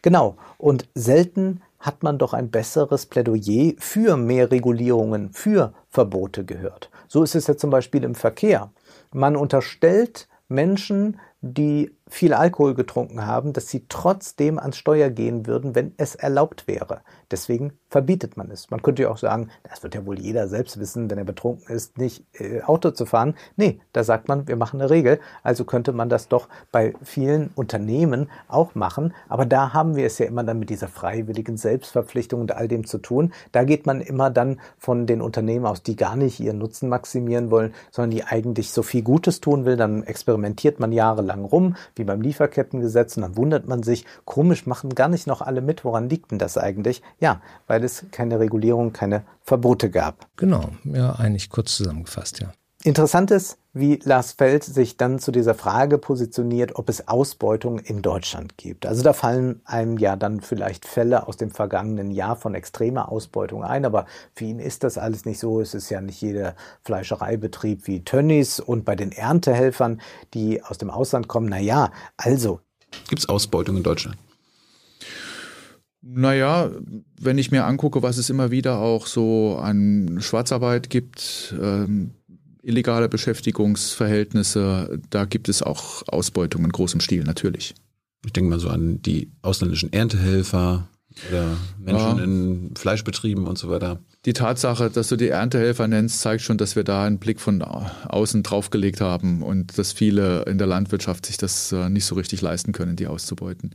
[0.00, 0.36] Genau.
[0.56, 6.88] Und selten hat man doch ein besseres Plädoyer für mehr Regulierungen, für Verbote gehört.
[7.08, 8.70] So ist es ja zum Beispiel im Verkehr.
[9.14, 15.74] Man unterstellt Menschen, die viel Alkohol getrunken haben, dass sie trotzdem ans Steuer gehen würden,
[15.74, 17.00] wenn es erlaubt wäre.
[17.30, 18.70] Deswegen verbietet man es.
[18.70, 21.74] Man könnte ja auch sagen, das wird ja wohl jeder selbst wissen, wenn er betrunken
[21.74, 23.34] ist, nicht äh, Auto zu fahren.
[23.56, 25.18] Nee, da sagt man, wir machen eine Regel.
[25.42, 29.14] Also könnte man das doch bei vielen Unternehmen auch machen.
[29.28, 32.86] Aber da haben wir es ja immer dann mit dieser freiwilligen Selbstverpflichtung und all dem
[32.86, 33.32] zu tun.
[33.52, 37.50] Da geht man immer dann von den Unternehmen aus, die gar nicht ihren Nutzen maximieren
[37.50, 39.76] wollen, sondern die eigentlich so viel Gutes tun will.
[39.76, 44.94] Dann experimentiert man jahrelang rum, wie beim Lieferkettengesetz, und dann wundert man sich, komisch, machen
[44.94, 45.84] gar nicht noch alle mit.
[45.84, 47.02] Woran liegt denn das eigentlich?
[47.20, 50.26] Ja, weil es keine Regulierung, keine Verbote gab.
[50.36, 52.52] Genau, ja, eigentlich kurz zusammengefasst, ja.
[52.86, 58.02] Interessant ist, wie Lars Feld sich dann zu dieser Frage positioniert, ob es Ausbeutung in
[58.02, 58.84] Deutschland gibt.
[58.84, 63.64] Also da fallen einem ja dann vielleicht Fälle aus dem vergangenen Jahr von extremer Ausbeutung
[63.64, 64.04] ein, aber
[64.34, 65.62] für ihn ist das alles nicht so.
[65.62, 70.02] Es ist ja nicht jeder Fleischereibetrieb wie Tönnies und bei den Erntehelfern,
[70.34, 71.48] die aus dem Ausland kommen.
[71.48, 72.60] Na ja, also.
[73.08, 74.18] Gibt es Ausbeutung in Deutschland?
[76.06, 76.70] Naja,
[77.18, 82.10] wenn ich mir angucke, was es immer wieder auch so an Schwarzarbeit gibt, ähm,
[82.64, 87.74] illegale Beschäftigungsverhältnisse, da gibt es auch Ausbeutung in großem Stil natürlich.
[88.24, 90.88] Ich denke mal so an die ausländischen Erntehelfer
[91.30, 92.24] oder Menschen ja.
[92.24, 94.00] in Fleischbetrieben und so weiter.
[94.24, 97.62] Die Tatsache, dass du die Erntehelfer nennst, zeigt schon, dass wir da einen Blick von
[97.62, 102.40] außen draufgelegt haben und dass viele in der Landwirtschaft sich das äh, nicht so richtig
[102.40, 103.74] leisten können, die auszubeuten.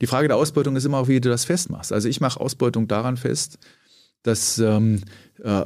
[0.00, 1.92] Die Frage der Ausbeutung ist immer auch, wie du das festmachst.
[1.92, 3.58] Also ich mache Ausbeutung daran fest,
[4.22, 5.00] dass ähm,
[5.42, 5.64] äh,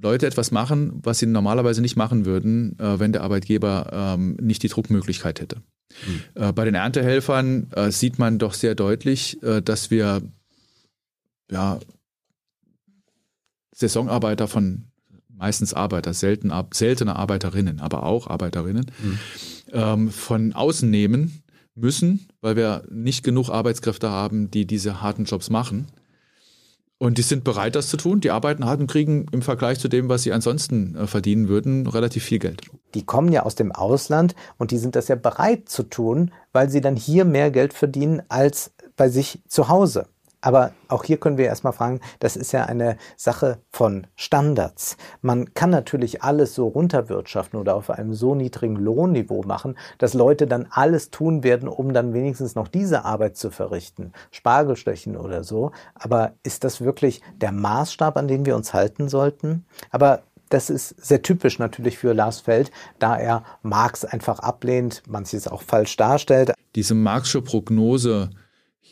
[0.00, 4.62] Leute etwas machen, was sie normalerweise nicht machen würden, äh, wenn der Arbeitgeber ähm, nicht
[4.62, 5.56] die Druckmöglichkeit hätte.
[6.06, 6.42] Mhm.
[6.42, 10.22] Äh, bei den Erntehelfern äh, sieht man doch sehr deutlich, äh, dass wir
[11.50, 11.78] ja,
[13.72, 14.84] Saisonarbeiter von
[15.28, 19.18] meistens Arbeiter, selten, seltene Arbeiterinnen, aber auch Arbeiterinnen, mhm.
[19.72, 21.42] ähm, von außen nehmen
[21.74, 25.88] müssen, weil wir nicht genug Arbeitskräfte haben, die diese harten Jobs machen.
[26.98, 28.20] Und die sind bereit, das zu tun.
[28.20, 31.86] Die arbeiten hart und kriegen im Vergleich zu dem, was sie ansonsten äh, verdienen würden,
[31.86, 32.62] relativ viel Geld.
[32.94, 36.70] Die kommen ja aus dem Ausland und die sind das ja bereit zu tun, weil
[36.70, 40.06] sie dann hier mehr Geld verdienen als bei sich zu Hause.
[40.44, 44.98] Aber auch hier können wir erstmal fragen, das ist ja eine Sache von Standards.
[45.22, 50.46] Man kann natürlich alles so runterwirtschaften oder auf einem so niedrigen Lohnniveau machen, dass Leute
[50.46, 54.12] dann alles tun werden, um dann wenigstens noch diese Arbeit zu verrichten.
[54.32, 55.72] Spargelstechen oder so.
[55.94, 59.64] Aber ist das wirklich der Maßstab, an den wir uns halten sollten?
[59.90, 65.48] Aber das ist sehr typisch natürlich für Lars Feld, da er Marx einfach ablehnt, manches
[65.48, 66.52] auch falsch darstellt.
[66.74, 68.28] Diese Marxische Prognose,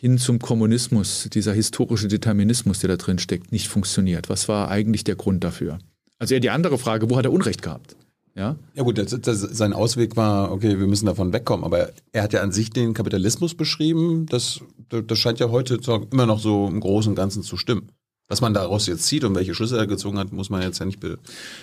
[0.03, 4.29] hin zum Kommunismus, dieser historische Determinismus, der da drin steckt, nicht funktioniert.
[4.29, 5.79] Was war eigentlich der Grund dafür?
[6.19, 7.95] Also eher die andere Frage, wo hat er Unrecht gehabt?
[8.35, 11.65] Ja, ja gut, das, das, sein Ausweg war, okay, wir müssen davon wegkommen.
[11.65, 14.27] Aber er hat ja an sich den Kapitalismus beschrieben.
[14.27, 15.79] Das, das scheint ja heute
[16.11, 17.93] immer noch so im Großen und Ganzen zu stimmen.
[18.27, 20.87] Was man daraus jetzt zieht und welche Schlüsse er gezogen hat, muss man jetzt ja
[20.87, 21.19] nicht be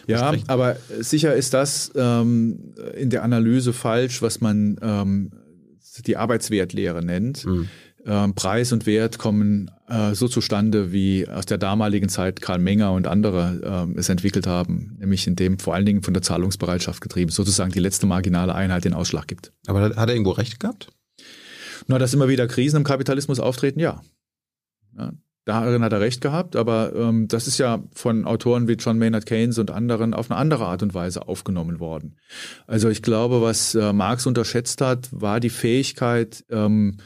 [0.08, 5.32] Ja, aber sicher ist das ähm, in der Analyse falsch, was man ähm,
[6.06, 7.46] die Arbeitswertlehre nennt.
[7.46, 7.68] Mhm.
[8.10, 12.92] Ähm, Preis und Wert kommen äh, so zustande, wie aus der damaligen Zeit Karl Menger
[12.94, 17.30] und andere äh, es entwickelt haben, nämlich indem vor allen Dingen von der Zahlungsbereitschaft getrieben,
[17.30, 19.54] sozusagen die letzte marginale Einheit den Ausschlag gibt.
[19.68, 20.88] Aber hat er irgendwo recht gehabt?
[21.86, 24.02] Na, dass immer wieder Krisen im Kapitalismus auftreten, ja.
[24.98, 25.14] ja
[25.46, 29.28] Darin hat er recht gehabt, aber ähm, das ist ja von Autoren wie John Maynard
[29.28, 32.18] Keynes und anderen auf eine andere Art und Weise aufgenommen worden.
[32.66, 36.98] Also ich glaube, was äh, Marx unterschätzt hat, war die Fähigkeit ähm,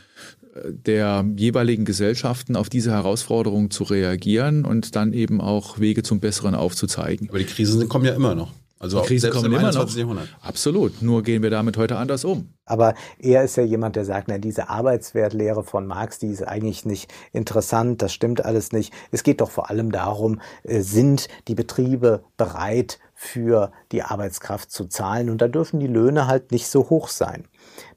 [0.56, 6.56] der jeweiligen Gesellschaften auf diese Herausforderung zu reagieren und dann eben auch Wege zum Besseren
[6.56, 7.30] aufzuzeigen.
[7.30, 8.52] Aber die Krisen kommen ja immer noch.
[8.84, 9.96] Also die Krisen kommen immer noch.
[9.96, 10.28] Jahrhundert.
[10.42, 11.02] Absolut.
[11.02, 12.50] Nur gehen wir damit heute anders um.
[12.66, 16.84] Aber er ist ja jemand, der sagt, na, diese Arbeitswertlehre von Marx, die ist eigentlich
[16.84, 18.02] nicht interessant.
[18.02, 18.94] Das stimmt alles nicht.
[19.12, 24.86] Es geht doch vor allem darum, äh, sind die Betriebe bereit, für die Arbeitskraft zu
[24.86, 25.30] zahlen?
[25.30, 27.46] Und da dürfen die Löhne halt nicht so hoch sein.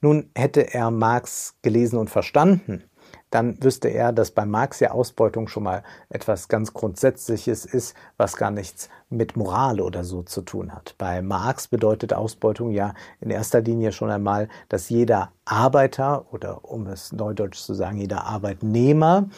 [0.01, 2.85] Nun hätte er Marx gelesen und verstanden,
[3.31, 8.37] dann wüsste er, dass bei Marx ja Ausbeutung schon mal etwas ganz Grundsätzliches ist, was
[8.37, 10.95] gar nichts mit Moral oder so zu tun hat.
[10.97, 16.87] Bei Marx bedeutet Ausbeutung ja in erster Linie schon einmal, dass jeder Arbeiter oder um
[16.87, 19.29] es neudeutsch zu sagen, jeder Arbeitnehmer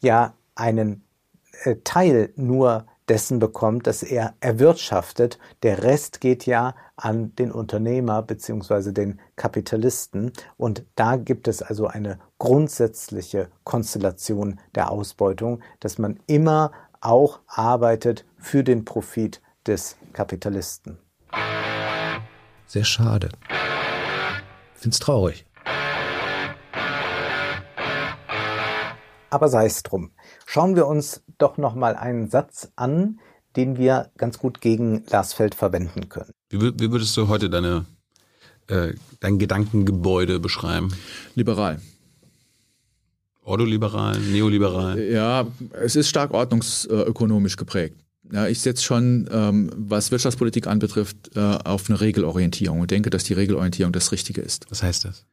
[0.00, 1.04] ja einen
[1.64, 5.38] äh, Teil nur dessen bekommt, dass er erwirtschaftet.
[5.62, 10.32] Der Rest geht ja an den Unternehmer beziehungsweise den Kapitalisten.
[10.56, 18.24] Und da gibt es also eine grundsätzliche Konstellation der Ausbeutung, dass man immer auch arbeitet
[18.38, 20.96] für den Profit des Kapitalisten.
[22.66, 23.28] Sehr schade.
[24.74, 25.44] Es traurig.
[29.32, 30.10] Aber sei es drum.
[30.44, 33.18] Schauen wir uns doch noch mal einen Satz an,
[33.56, 36.32] den wir ganz gut gegen Larsfeld verwenden können.
[36.50, 37.86] Wie, wie würdest du heute deine,
[38.66, 40.92] äh, dein Gedankengebäude beschreiben?
[41.34, 41.80] Liberal.
[43.42, 45.00] Ordoliberal, neoliberal?
[45.00, 45.46] Ja,
[45.82, 47.96] es ist stark ordnungsökonomisch geprägt.
[48.30, 53.24] Ja, ich setze schon, ähm, was Wirtschaftspolitik anbetrifft, äh, auf eine Regelorientierung und denke, dass
[53.24, 54.70] die Regelorientierung das Richtige ist.
[54.70, 55.24] Was heißt das?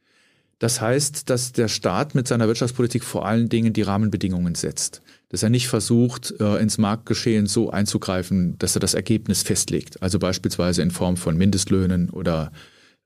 [0.60, 5.02] Das heißt, dass der Staat mit seiner Wirtschaftspolitik vor allen Dingen die Rahmenbedingungen setzt.
[5.30, 10.04] Dass er nicht versucht, äh, ins Marktgeschehen so einzugreifen, dass er das Ergebnis festlegt.
[10.04, 12.52] Also beispielsweise in Form von Mindestlöhnen oder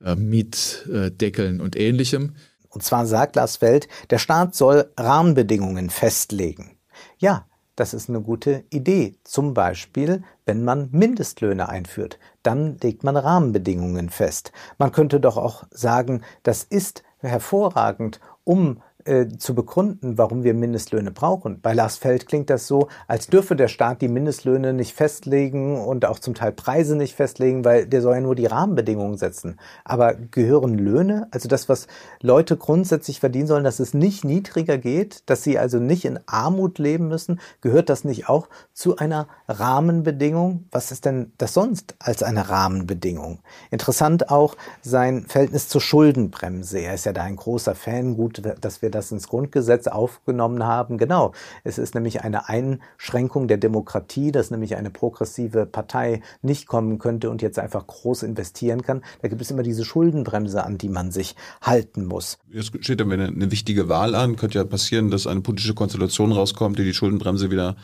[0.03, 2.33] äh, Mietdeckeln und ähnlichem.
[2.69, 6.77] Und zwar sagt Lars Feld, der Staat soll Rahmenbedingungen festlegen.
[7.19, 7.45] Ja,
[7.75, 9.15] das ist eine gute Idee.
[9.23, 14.51] Zum Beispiel, wenn man Mindestlöhne einführt, dann legt man Rahmenbedingungen fest.
[14.77, 21.11] Man könnte doch auch sagen, das ist hervorragend, um äh, zu begründen, warum wir Mindestlöhne
[21.11, 21.59] brauchen.
[21.61, 26.05] Bei Lars Feld klingt das so, als dürfe der Staat die Mindestlöhne nicht festlegen und
[26.05, 29.57] auch zum Teil Preise nicht festlegen, weil der soll ja nur die Rahmenbedingungen setzen.
[29.83, 31.87] Aber gehören Löhne, also das, was
[32.21, 36.79] Leute grundsätzlich verdienen sollen, dass es nicht niedriger geht, dass sie also nicht in Armut
[36.79, 40.65] leben müssen, gehört das nicht auch zu einer Rahmenbedingung?
[40.71, 43.39] Was ist denn das sonst als eine Rahmenbedingung?
[43.71, 46.79] Interessant auch sein Verhältnis zur Schuldenbremse.
[46.79, 48.15] Er ist ja da ein großer Fan.
[48.15, 50.97] Gut, dass wir das ins Grundgesetz aufgenommen haben.
[50.97, 51.33] Genau,
[51.63, 57.29] es ist nämlich eine Einschränkung der Demokratie, dass nämlich eine progressive Partei nicht kommen könnte
[57.29, 59.01] und jetzt einfach groß investieren kann.
[59.21, 62.37] Da gibt es immer diese Schuldenbremse, an die man sich halten muss.
[62.49, 64.35] Jetzt steht dann eine, eine wichtige Wahl an.
[64.35, 67.75] Könnte ja passieren, dass eine politische Konstellation rauskommt, die die Schuldenbremse wieder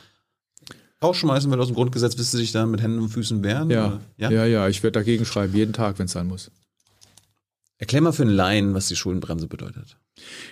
[1.01, 2.17] rausschmeißen will aus dem Grundgesetz.
[2.17, 3.69] Willst du dich dann mit Händen und Füßen wehren?
[3.69, 4.31] Ja, ja?
[4.31, 6.51] ja, ja, ich werde dagegen schreiben, jeden Tag, wenn es sein muss.
[7.77, 9.97] Erklär mal für einen Laien, was die Schuldenbremse bedeutet.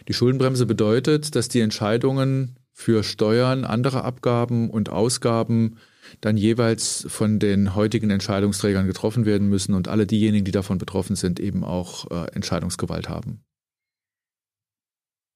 [0.08, 5.78] Die Schuldenbremse bedeutet, dass die Entscheidungen für Steuern, andere Abgaben und Ausgaben
[6.22, 11.16] dann jeweils von den heutigen Entscheidungsträgern getroffen werden müssen und alle diejenigen, die davon betroffen
[11.16, 13.44] sind, eben auch äh, Entscheidungsgewalt haben.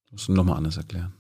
[0.04, 1.14] Das musst du nochmal anders erklären.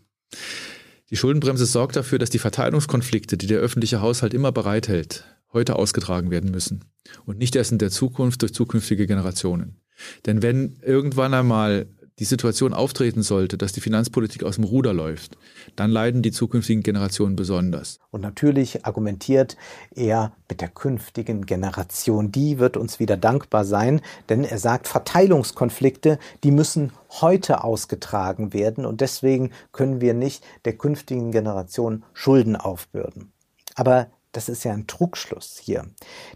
[1.09, 6.31] Die Schuldenbremse sorgt dafür, dass die Verteilungskonflikte, die der öffentliche Haushalt immer bereithält, heute ausgetragen
[6.31, 6.85] werden müssen
[7.25, 9.81] und nicht erst in der Zukunft durch zukünftige Generationen.
[10.25, 11.87] Denn wenn irgendwann einmal
[12.19, 15.37] die Situation auftreten sollte, dass die Finanzpolitik aus dem Ruder läuft,
[15.75, 17.99] dann leiden die zukünftigen Generationen besonders.
[18.11, 19.57] Und natürlich argumentiert
[19.95, 26.19] er mit der künftigen Generation, die wird uns wieder dankbar sein, denn er sagt, Verteilungskonflikte,
[26.43, 26.91] die müssen
[27.21, 33.31] heute ausgetragen werden und deswegen können wir nicht der künftigen Generation Schulden aufbürden.
[33.75, 35.85] Aber das ist ja ein Trugschluss hier.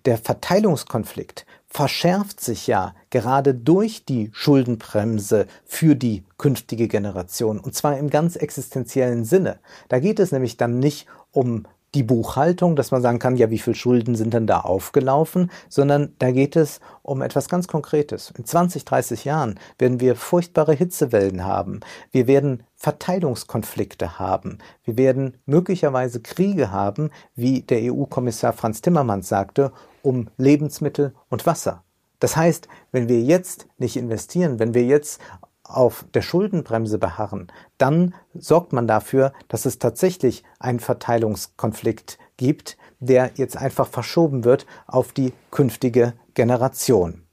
[0.05, 1.45] Der Verteilungskonflikt
[1.75, 8.37] verschärft sich ja gerade durch die Schuldenbremse für die künftige Generation und zwar im ganz
[8.37, 9.59] existenziellen Sinne.
[9.89, 13.59] Da geht es nämlich dann nicht um die Buchhaltung, dass man sagen kann, ja, wie
[13.59, 18.31] viel Schulden sind denn da aufgelaufen, sondern da geht es um etwas ganz Konkretes.
[18.37, 21.81] In 20, 30 Jahren werden wir furchtbare Hitzewellen haben.
[22.09, 24.59] Wir werden Verteilungskonflikte haben.
[24.85, 29.73] Wir werden möglicherweise Kriege haben, wie der EU-Kommissar Franz Timmermans sagte,
[30.05, 31.83] um Lebensmittel und Wasser.
[32.19, 35.19] Das heißt, wenn wir jetzt nicht investieren, wenn wir jetzt
[35.63, 43.31] auf der Schuldenbremse beharren, dann sorgt man dafür, dass es tatsächlich einen Verteilungskonflikt gibt, der
[43.35, 47.23] jetzt einfach verschoben wird auf die künftige Generation.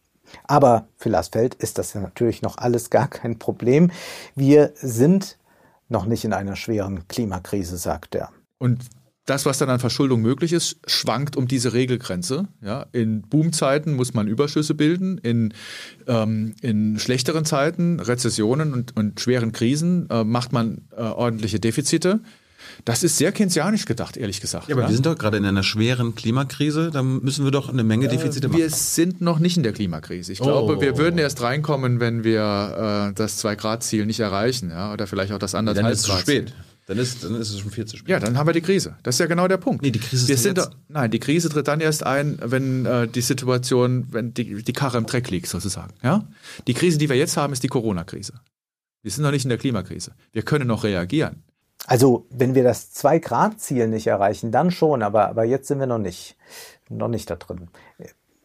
[0.45, 3.91] Aber für Lasfeld ist das ja natürlich noch alles gar kein Problem.
[4.35, 5.39] Wir sind
[5.89, 8.31] noch nicht in einer schweren Klimakrise, sagt er.
[8.59, 8.89] Und
[9.27, 12.49] das, was dann an Verschuldung möglich ist, schwankt um diese Regelgrenze.
[12.61, 15.55] Ja, in Boomzeiten muss man Überschüsse bilden, in,
[16.09, 22.21] ähm, in schlechteren Zeiten, Rezessionen und, und schweren Krisen äh, macht man äh, ordentliche Defizite.
[22.85, 24.69] Das ist sehr keynesianisch gedacht, ehrlich gesagt.
[24.69, 24.89] Ja, aber ja?
[24.89, 28.47] wir sind doch gerade in einer schweren Klimakrise, da müssen wir doch eine Menge Defizite
[28.47, 28.59] äh, machen.
[28.59, 30.33] Wir sind noch nicht in der Klimakrise.
[30.33, 30.81] Ich glaube, oh.
[30.81, 35.39] wir würden erst reinkommen, wenn wir äh, das Zwei-Grad-Ziel nicht erreichen, ja, oder vielleicht auch
[35.39, 35.93] das anderthalb Grad.
[35.93, 36.55] Dann ist es zu spät.
[36.93, 38.11] Dann ist, dann ist es schon viel zu spät.
[38.11, 38.97] Ja, dann haben wir die Krise.
[39.03, 39.81] Das ist ja genau der Punkt.
[39.81, 43.09] Nee, die Krise wir sind da, Nein, die Krise tritt dann erst ein, wenn äh,
[43.09, 45.95] die Situation, wenn die, die Karre im Dreck liegt, sozusagen.
[46.03, 46.29] Ja?
[46.67, 48.35] Die Krise, die wir jetzt haben, ist die Corona-Krise.
[49.01, 50.13] Wir sind noch nicht in der Klimakrise.
[50.33, 51.45] Wir können noch reagieren.
[51.87, 55.97] Also, wenn wir das Zwei-Grad-Ziel nicht erreichen, dann schon, aber, aber jetzt sind wir noch
[55.97, 56.37] nicht,
[56.91, 57.69] noch nicht da drin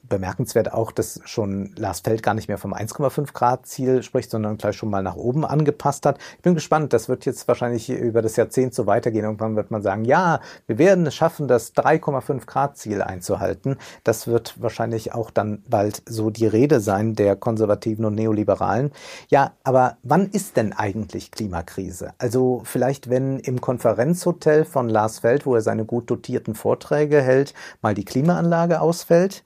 [0.09, 4.57] bemerkenswert auch, dass schon Lars Feld gar nicht mehr vom 1,5 Grad Ziel spricht, sondern
[4.57, 6.17] gleich schon mal nach oben angepasst hat.
[6.37, 9.25] Ich bin gespannt, das wird jetzt wahrscheinlich über das Jahrzehnt so weitergehen.
[9.25, 13.77] Irgendwann wird man sagen, ja, wir werden es schaffen, das 3,5 Grad Ziel einzuhalten.
[14.03, 18.91] Das wird wahrscheinlich auch dann bald so die Rede sein der Konservativen und Neoliberalen.
[19.29, 22.13] Ja, aber wann ist denn eigentlich Klimakrise?
[22.17, 27.53] Also vielleicht, wenn im Konferenzhotel von Lars Feld, wo er seine gut dotierten Vorträge hält,
[27.81, 29.43] mal die Klimaanlage ausfällt.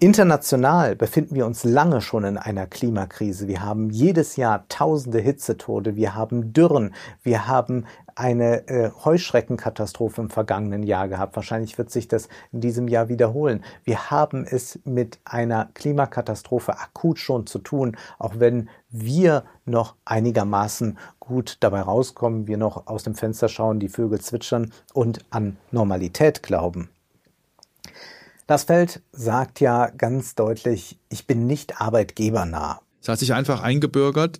[0.00, 3.46] International befinden wir uns lange schon in einer Klimakrise.
[3.46, 7.86] Wir haben jedes Jahr tausende Hitzetode, wir haben Dürren, wir haben
[8.16, 11.36] eine äh, Heuschreckenkatastrophe im vergangenen Jahr gehabt.
[11.36, 13.64] Wahrscheinlich wird sich das in diesem Jahr wiederholen.
[13.84, 20.98] Wir haben es mit einer Klimakatastrophe akut schon zu tun, auch wenn wir noch einigermaßen
[21.20, 26.42] gut dabei rauskommen, wir noch aus dem Fenster schauen, die Vögel zwitschern und an Normalität
[26.42, 26.90] glauben.
[28.46, 32.80] Das Feld sagt ja ganz deutlich, ich bin nicht arbeitgebernah.
[33.00, 34.38] Es hat sich einfach eingebürgert,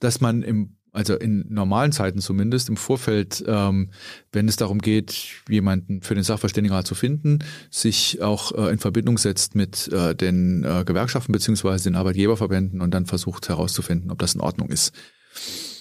[0.00, 3.90] dass man im also in normalen Zeiten zumindest, im Vorfeld, ähm,
[4.32, 9.18] wenn es darum geht, jemanden für den Sachverständigenrat zu finden, sich auch äh, in Verbindung
[9.18, 14.34] setzt mit äh, den äh, Gewerkschaften beziehungsweise den Arbeitgeberverbänden und dann versucht herauszufinden, ob das
[14.34, 14.92] in Ordnung ist.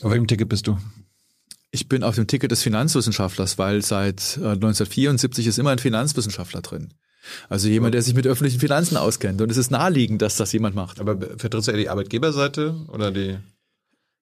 [0.01, 0.77] Auf welchem Ticket bist du?
[1.71, 6.61] Ich bin auf dem Ticket des Finanzwissenschaftlers, weil seit 1974 äh, ist immer ein Finanzwissenschaftler
[6.61, 6.93] drin.
[7.49, 9.41] Also jemand, der sich mit öffentlichen Finanzen auskennt.
[9.41, 10.99] Und es ist naheliegend, dass das jemand macht.
[10.99, 13.37] Aber vertrittst du eher die Arbeitgeberseite oder die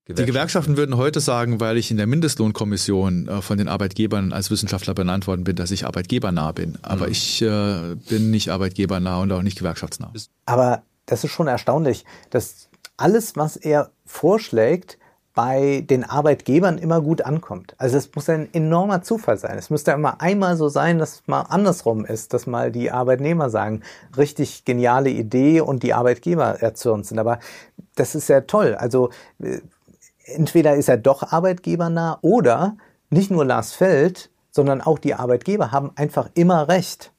[0.08, 0.16] Gewerkschaften?
[0.16, 4.50] Die Gewerkschaften würden heute sagen, weil ich in der Mindestlohnkommission äh, von den Arbeitgebern als
[4.50, 6.78] Wissenschaftler benannt worden bin, dass ich arbeitgebernah bin.
[6.82, 7.12] Aber mhm.
[7.12, 10.14] ich äh, bin nicht arbeitgebernah und auch nicht gewerkschaftsnah.
[10.46, 14.98] Aber das ist schon erstaunlich, dass alles, was er vorschlägt,
[15.38, 17.76] bei den Arbeitgebern immer gut ankommt.
[17.78, 19.56] Also es muss ein enormer Zufall sein.
[19.60, 23.52] Es müsste immer einmal so sein, dass es mal andersrum ist, dass mal die Arbeitnehmer
[23.52, 23.84] sagen,
[24.18, 27.20] richtig geniale Idee und die Arbeitgeber erzürnt sind.
[27.20, 27.38] Aber
[27.94, 28.74] das ist ja toll.
[28.74, 29.60] Also äh,
[30.26, 32.76] entweder ist er doch arbeitgebernah oder
[33.12, 37.12] nicht nur Lars Feld, sondern auch die Arbeitgeber haben einfach immer recht.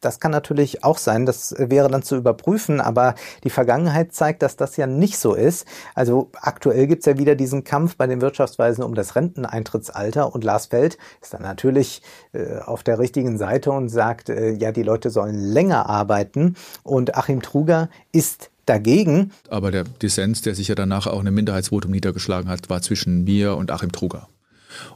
[0.00, 4.56] Das kann natürlich auch sein, das wäre dann zu überprüfen, aber die Vergangenheit zeigt, dass
[4.56, 5.66] das ja nicht so ist.
[5.94, 10.66] Also aktuell gibt's ja wieder diesen Kampf bei den Wirtschaftsweisen um das Renteneintrittsalter und Lars
[10.66, 15.10] Feld ist dann natürlich äh, auf der richtigen Seite und sagt, äh, ja, die Leute
[15.10, 19.32] sollen länger arbeiten und Achim Truger ist dagegen.
[19.48, 23.56] Aber der Dissens, der sich ja danach auch eine Minderheitsvotum niedergeschlagen hat, war zwischen mir
[23.56, 24.28] und Achim Truger.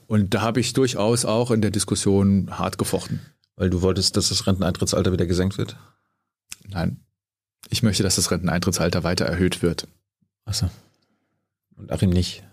[0.07, 3.21] Und da habe ich durchaus auch in der Diskussion hart gefochten.
[3.57, 5.77] Weil du wolltest, dass das Renteneintrittsalter wieder gesenkt wird?
[6.69, 7.01] Nein.
[7.71, 9.89] Ich möchte, dass das Renteneintrittsalter weiter erhöht wird.
[10.45, 10.71] Achso.
[11.77, 12.45] Und Achim nicht?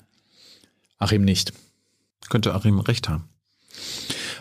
[0.98, 1.54] Achim nicht.
[2.30, 3.28] Könnte Achim recht haben?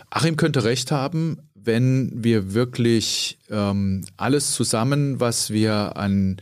[0.09, 6.37] Achim könnte recht haben, wenn wir wirklich ähm, alles zusammen, was wir an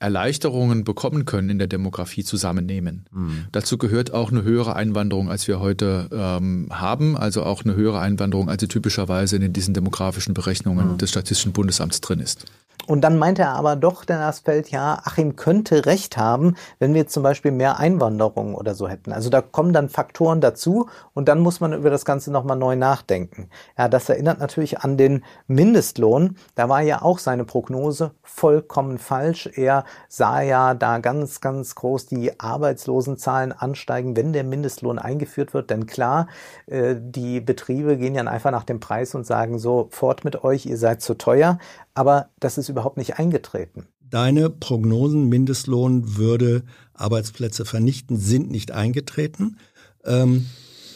[0.00, 3.04] Erleichterungen bekommen können in der Demografie, zusammennehmen.
[3.12, 3.44] Mhm.
[3.52, 8.00] Dazu gehört auch eine höhere Einwanderung, als wir heute ähm, haben, also auch eine höhere
[8.00, 10.98] Einwanderung, als sie typischerweise in diesen demografischen Berechnungen mhm.
[10.98, 12.46] des Statistischen Bundesamts drin ist.
[12.86, 17.06] Und dann meinte er aber doch, der Asfeld, ja, Achim könnte recht haben, wenn wir
[17.06, 19.12] zum Beispiel mehr Einwanderung oder so hätten.
[19.12, 22.76] Also da kommen dann Faktoren dazu und dann muss man über das Ganze nochmal neu
[22.76, 23.48] nachdenken.
[23.78, 26.36] Ja, das erinnert natürlich an den Mindestlohn.
[26.54, 29.48] Da war ja auch seine Prognose vollkommen falsch.
[29.54, 35.70] Er sah ja da ganz, ganz groß die Arbeitslosenzahlen ansteigen, wenn der Mindestlohn eingeführt wird.
[35.70, 36.28] Denn klar,
[36.66, 40.66] äh, die Betriebe gehen ja einfach nach dem Preis und sagen so, fort mit euch,
[40.66, 41.58] ihr seid zu teuer
[41.94, 43.86] aber das ist überhaupt nicht eingetreten.
[44.00, 46.64] Deine Prognosen, Mindestlohn würde
[46.94, 49.58] Arbeitsplätze vernichten, sind nicht eingetreten.
[50.04, 50.46] Ähm,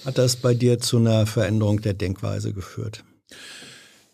[0.05, 3.05] hat das bei dir zu einer Veränderung der Denkweise geführt?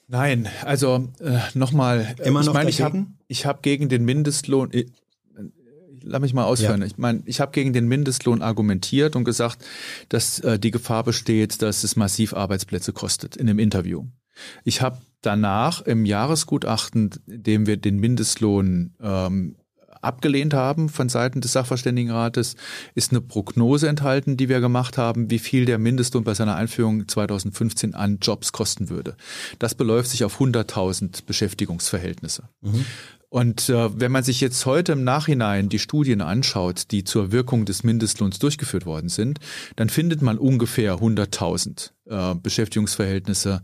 [0.07, 2.15] Nein, also äh, nochmal.
[2.23, 4.69] Immer noch ich meine, ich habe ich hab gegen den Mindestlohn.
[4.73, 4.87] Ich,
[6.03, 6.81] lass mich mal ausführen.
[6.81, 6.87] Ja.
[6.87, 9.65] Ich meine, ich habe gegen den Mindestlohn argumentiert und gesagt,
[10.09, 14.05] dass äh, die Gefahr besteht, dass es massiv Arbeitsplätze kostet in dem Interview.
[14.65, 19.57] Ich habe danach im Jahresgutachten, dem wir den Mindestlohn ähm,
[20.03, 22.57] abgelehnt haben von Seiten des Sachverständigenrates,
[22.95, 27.07] ist eine Prognose enthalten, die wir gemacht haben, wie viel der Mindestlohn bei seiner Einführung
[27.07, 29.17] 2015 an Jobs kosten würde.
[29.59, 32.45] Das beläuft sich auf 100.000 Beschäftigungsverhältnisse.
[32.63, 32.87] Mhm.
[33.31, 37.65] Und äh, wenn man sich jetzt heute im Nachhinein die Studien anschaut, die zur Wirkung
[37.65, 39.39] des Mindestlohns durchgeführt worden sind,
[39.77, 43.63] dann findet man ungefähr 100.000 äh, Beschäftigungsverhältnisse,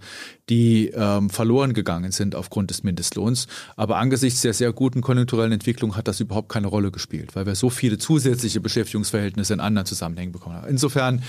[0.49, 3.49] die ähm, verloren gegangen sind aufgrund des Mindestlohns.
[3.75, 7.57] Aber angesichts der sehr guten konjunkturellen Entwicklung hat das überhaupt keine Rolle gespielt, weil wir
[7.57, 10.69] so viele zusätzliche Beschäftigungsverhältnisse in anderen Zusammenhängen bekommen haben.
[10.69, 11.25] Insofern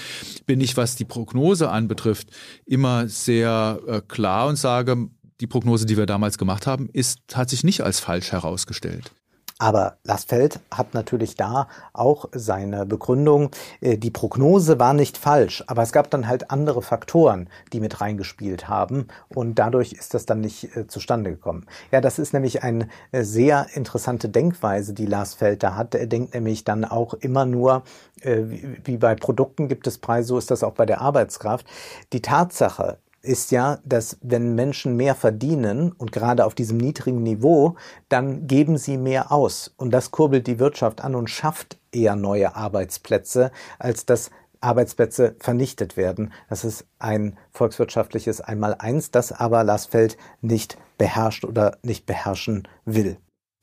[0.46, 2.30] bin ich, was die Prognose anbetrifft,
[2.68, 5.10] immer sehr äh, klar und sage,
[5.42, 9.12] die Prognose, die wir damals gemacht haben, ist, hat sich nicht als falsch herausgestellt.
[9.60, 13.50] Aber Lassfeld hat natürlich da auch seine Begründung.
[13.82, 18.00] Äh, die Prognose war nicht falsch, aber es gab dann halt andere Faktoren, die mit
[18.00, 21.66] reingespielt haben und dadurch ist das dann nicht äh, zustande gekommen.
[21.92, 25.96] Ja, das ist nämlich eine äh, sehr interessante Denkweise, die Lassfeld da hat.
[25.96, 27.84] Er denkt nämlich dann auch immer nur,
[28.24, 31.68] wie bei Produkten gibt es Preise, so ist das auch bei der Arbeitskraft.
[32.14, 32.98] Die Tatsache,
[33.28, 37.76] ist ja, dass wenn Menschen mehr verdienen und gerade auf diesem niedrigen Niveau,
[38.10, 39.74] dann geben sie mehr aus.
[39.78, 45.98] Und das kurbelt die Wirtschaft an und schafft eher neue Arbeitsplätze, als dass Arbeitsplätze vernichtet
[45.98, 46.34] werden.
[46.50, 53.18] Das ist ein volkswirtschaftliches Einmaleins, das aber Lassfeld nicht beherrscht oder nicht beherrschen will.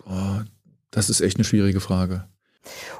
[0.05, 0.45] Boah,
[0.91, 2.25] das ist echt eine schwierige Frage.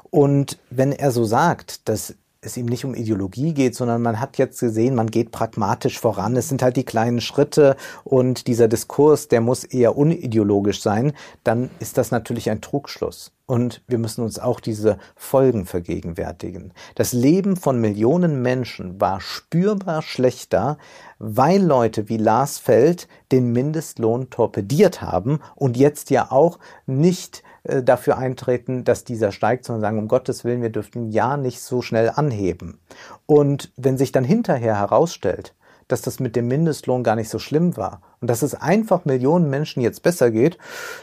[0.09, 2.15] Und wenn er so sagt, dass
[2.45, 6.35] es ihm nicht um Ideologie geht, sondern man hat jetzt gesehen, man geht pragmatisch voran.
[6.35, 11.13] Es sind halt die kleinen Schritte und dieser Diskurs, der muss eher unideologisch sein.
[11.43, 13.31] Dann ist das natürlich ein Trugschluss.
[13.47, 16.73] Und wir müssen uns auch diese Folgen vergegenwärtigen.
[16.95, 20.79] Das Leben von Millionen Menschen war spürbar schlechter,
[21.19, 27.83] weil Leute wie Lars Feld den Mindestlohn torpediert haben und jetzt ja auch nicht äh,
[27.83, 31.81] dafür eintreten, dass dieser steigt, sondern sagen, um Gottes Willen, wir dürften ja nicht so
[31.81, 32.79] schnell anheben.
[33.25, 35.53] Und wenn sich dann hinterher herausstellt,
[35.87, 39.49] dass das mit dem Mindestlohn gar nicht so schlimm war und dass es einfach Millionen
[39.49, 40.57] Menschen jetzt besser geht,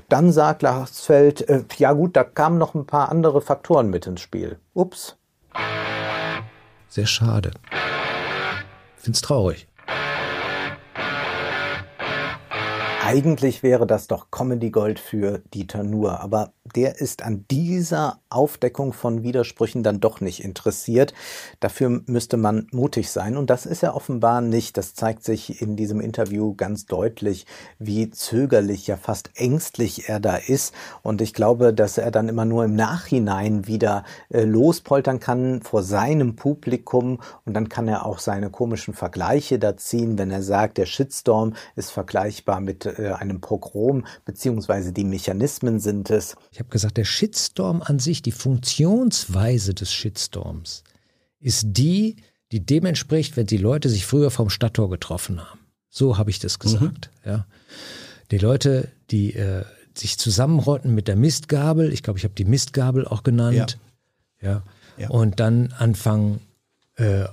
[0.09, 4.21] dann sagt Larsfeld, äh, ja gut, da kamen noch ein paar andere Faktoren mit ins
[4.21, 4.59] Spiel.
[4.75, 5.17] Ups.
[6.89, 7.53] Sehr schade.
[8.97, 9.69] Find's traurig.
[13.05, 18.93] Eigentlich wäre das doch Comedy Gold für Dieter Nuhr, aber der ist an dieser Aufdeckung
[18.93, 21.13] von Widersprüchen dann doch nicht interessiert.
[21.59, 24.77] Dafür müsste man mutig sein und das ist er offenbar nicht.
[24.77, 27.47] Das zeigt sich in diesem Interview ganz deutlich,
[27.81, 30.73] wie zögerlich, ja fast ängstlich er da ist
[31.03, 35.83] und ich glaube, dass er dann immer nur im Nachhinein wieder äh, lospoltern kann vor
[35.83, 40.79] seinem Publikum und dann kann er auch seine komischen Vergleiche da ziehen, wenn er sagt,
[40.79, 46.37] der Shitstorm ist vergleichbar mit äh, einem Pogrom, beziehungsweise die Mechanismen sind es.
[46.51, 50.85] Ich habe gesagt, der Shitstorm an sich, die Funktionsweise des Shitstorms,
[51.39, 52.17] ist die,
[52.53, 55.61] die dem entspricht, wenn die Leute sich früher vom Stadttor getroffen haben.
[55.89, 57.11] So habe ich das gesagt.
[57.25, 57.31] Mhm.
[57.31, 57.47] Ja.
[58.31, 59.65] Die Leute, die äh,
[59.95, 63.79] sich zusammenrotten mit der Mistgabel, ich glaube, ich habe die Mistgabel auch genannt,
[64.41, 64.63] ja, ja.
[64.97, 65.11] ja.
[65.11, 66.41] und dann anfangen
[66.97, 67.25] äh,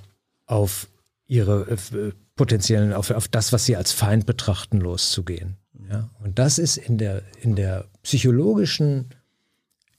[0.46, 0.88] auf
[1.28, 5.58] ihre äh, potenziellen, auf, auf das, was sie als Feind betrachten, loszugehen.
[5.92, 9.10] Ja, und das ist in der, in der psychologischen,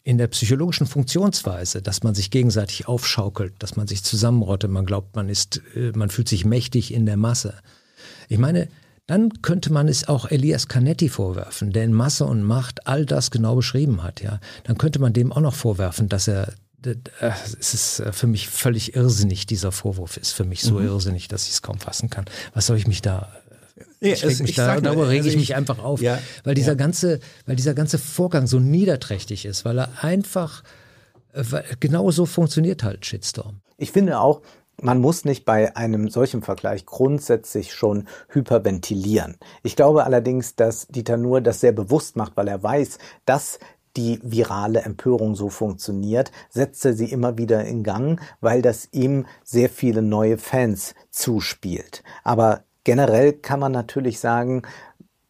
[0.05, 5.17] in der psychologischen Funktionsweise, dass man sich gegenseitig aufschaukelt, dass man sich zusammenrottet, man glaubt,
[5.17, 7.59] man ist, äh, man fühlt sich mächtig in der Masse.
[8.31, 8.69] Ich meine,
[9.07, 13.31] dann könnte man es auch Elias Canetti vorwerfen, der in Masse und Macht all das
[13.31, 14.23] genau beschrieben hat.
[14.23, 16.55] Ja, dann könnte man dem auch noch vorwerfen, dass er
[17.21, 20.87] es ist für mich völlig irrsinnig, dieser Vorwurf ist für mich so mhm.
[20.87, 22.25] irrsinnig, dass ich es kaum fassen kann.
[22.55, 23.29] Was soll ich mich da
[24.01, 26.73] Nee, ich es, ich da, darüber rege ich also mich einfach auf, ja, weil dieser
[26.73, 26.77] ja.
[26.77, 30.63] ganze, weil dieser ganze Vorgang so niederträchtig ist, weil er einfach
[31.33, 31.45] äh,
[31.81, 33.61] genau so funktioniert halt Shitstorm.
[33.77, 34.41] Ich finde auch,
[34.81, 39.37] man muss nicht bei einem solchen Vergleich grundsätzlich schon hyperventilieren.
[39.63, 43.59] Ich glaube allerdings, dass Dieter Nuhr das sehr bewusst macht, weil er weiß, dass
[43.97, 49.27] die virale Empörung so funktioniert, setzt er sie immer wieder in Gang, weil das ihm
[49.45, 52.03] sehr viele neue Fans zuspielt.
[52.23, 54.63] Aber generell kann man natürlich sagen,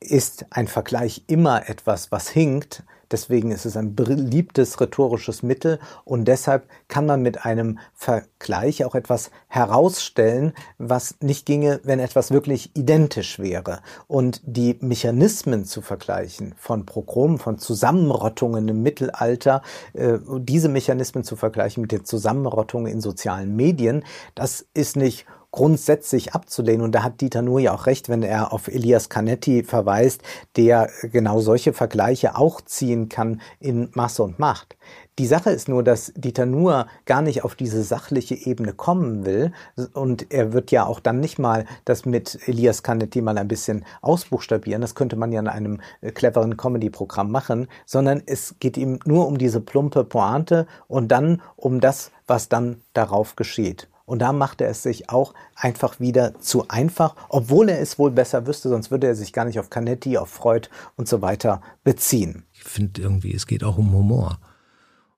[0.00, 6.26] ist ein Vergleich immer etwas, was hinkt, Deswegen ist es ein beliebtes rhetorisches Mittel und
[6.26, 12.70] deshalb kann man mit einem Vergleich auch etwas herausstellen, was nicht ginge, wenn etwas wirklich
[12.76, 13.80] identisch wäre.
[14.06, 21.36] Und die Mechanismen zu vergleichen von Progromen, von Zusammenrottungen im Mittelalter, äh, diese Mechanismen zu
[21.36, 24.04] vergleichen mit den Zusammenrottungen in sozialen Medien,
[24.34, 26.82] das ist nicht grundsätzlich abzulehnen.
[26.82, 30.22] Und da hat Dieter Nuhr ja auch recht, wenn er auf Elias Canetti verweist,
[30.57, 34.76] der genau solche Vergleiche auch ziehen kann in Masse und Macht.
[35.20, 39.53] Die Sache ist nur, dass Dieter Nuhr gar nicht auf diese sachliche Ebene kommen will
[39.92, 43.84] und er wird ja auch dann nicht mal das mit Elias Canetti mal ein bisschen
[44.01, 48.98] ausbuchstabieren, das könnte man ja in einem äh, cleveren Comedy-Programm machen, sondern es geht ihm
[49.05, 53.88] nur um diese plumpe Pointe und dann um das, was dann darauf geschieht.
[54.11, 58.11] Und da macht er es sich auch einfach wieder zu einfach, obwohl er es wohl
[58.11, 61.62] besser wüsste, sonst würde er sich gar nicht auf Canetti, auf Freud und so weiter
[61.84, 62.42] beziehen.
[62.52, 64.40] Ich finde irgendwie, es geht auch um Humor.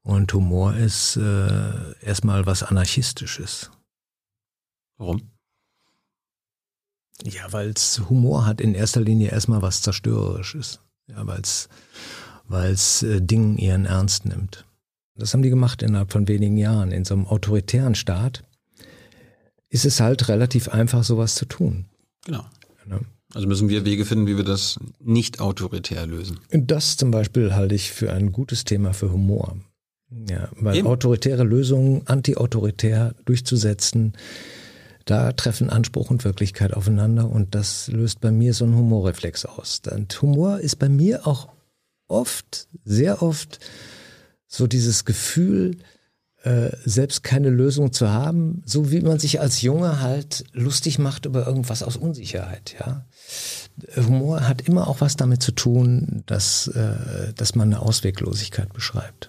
[0.02, 3.70] Und Humor ist äh, erstmal was Anarchistisches.
[4.98, 5.22] Warum?
[7.24, 10.80] Ja, weil es Humor hat in erster Linie erstmal was Zerstörerisches.
[11.06, 11.70] Ja, weil es
[12.46, 14.66] weil's, äh, Dingen ihren Ernst nimmt.
[15.14, 16.92] Das haben die gemacht innerhalb von wenigen Jahren.
[16.92, 18.44] In so einem autoritären Staat
[19.72, 21.86] ist es halt relativ einfach, sowas zu tun.
[22.26, 22.44] Genau.
[22.88, 23.00] Ja.
[23.32, 26.38] Also müssen wir Wege finden, wie wir das nicht autoritär lösen.
[26.50, 29.56] Das zum Beispiel halte ich für ein gutes Thema für Humor.
[30.28, 30.86] Ja, weil Eben.
[30.86, 34.12] autoritäre Lösungen anti-autoritär durchzusetzen,
[35.06, 39.80] da treffen Anspruch und Wirklichkeit aufeinander und das löst bei mir so einen Humorreflex aus.
[39.90, 41.48] Und Humor ist bei mir auch
[42.08, 43.58] oft, sehr oft
[44.46, 45.78] so dieses Gefühl,
[46.84, 51.46] selbst keine Lösung zu haben, so wie man sich als Junge halt lustig macht über
[51.46, 53.04] irgendwas aus Unsicherheit, ja.
[53.96, 59.28] Humor hat immer auch was damit zu tun, dass, äh, dass man eine Ausweglosigkeit beschreibt.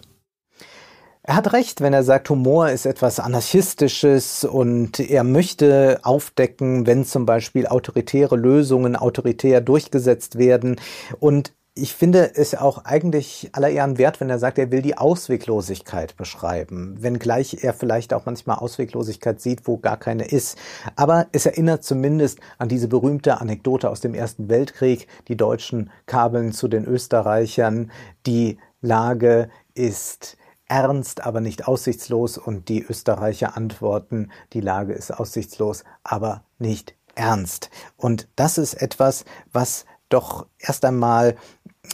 [1.26, 7.05] Er hat recht, wenn er sagt, Humor ist etwas Anarchistisches und er möchte aufdecken, wenn
[7.05, 10.82] zum Beispiel autoritäre Lösungen autoritär durchgesetzt werden.
[11.22, 14.96] Und ich finde es auch eigentlich aller Ehren wert, wenn er sagt, er will die
[14.96, 20.56] Ausweglosigkeit beschreiben, wenngleich er vielleicht auch manchmal Ausweglosigkeit sieht, wo gar keine ist.
[20.96, 25.08] Aber es erinnert zumindest an diese berühmte Anekdote aus dem Ersten Weltkrieg.
[25.28, 27.92] Die Deutschen kabeln zu den Österreichern.
[28.28, 35.84] Die Lage ist ernst, aber nicht aussichtslos und die Österreicher antworten, die Lage ist aussichtslos,
[36.04, 37.72] aber nicht ernst.
[37.98, 41.36] Und das ist etwas, was doch erst einmal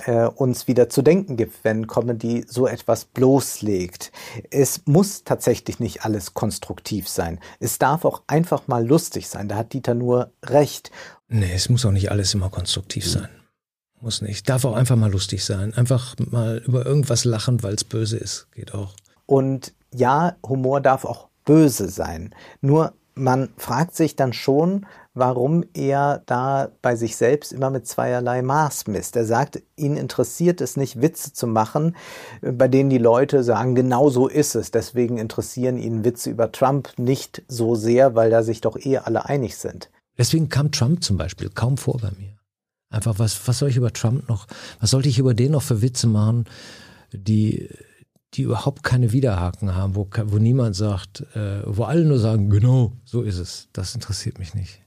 [0.06, 4.12] äh, uns wieder zu denken gibt, wenn Comedy so etwas bloßlegt.
[4.52, 7.40] Es muss tatsächlich nicht alles konstruktiv sein.
[7.60, 9.48] Es darf auch einfach mal lustig sein.
[9.48, 10.92] Da hat Dieter nur recht.
[11.28, 13.10] Nee, es muss auch nicht alles immer konstruktiv mhm.
[13.10, 13.30] sein.
[14.02, 14.48] Muss nicht.
[14.48, 15.74] Darf auch einfach mal lustig sein.
[15.74, 18.48] Einfach mal über irgendwas lachen, weil es böse ist.
[18.52, 18.96] Geht auch.
[19.26, 22.34] Und ja, Humor darf auch böse sein.
[22.62, 24.86] Nur man fragt sich dann schon,
[25.20, 29.16] warum er da bei sich selbst immer mit zweierlei Maß misst.
[29.16, 31.96] Er sagt, ihn interessiert es nicht, Witze zu machen,
[32.42, 34.72] bei denen die Leute sagen, genau so ist es.
[34.72, 39.26] Deswegen interessieren ihn Witze über Trump nicht so sehr, weil da sich doch eh alle
[39.26, 39.90] einig sind.
[40.18, 42.38] Deswegen kam Trump zum Beispiel kaum vor bei mir.
[42.90, 44.48] Einfach, was, was soll ich über Trump noch,
[44.80, 46.46] was sollte ich über den noch für Witze machen,
[47.14, 47.70] die,
[48.34, 52.94] die überhaupt keine Widerhaken haben, wo, wo niemand sagt, äh, wo alle nur sagen, genau,
[53.06, 53.70] so ist es.
[53.74, 54.82] Das interessiert mich nicht.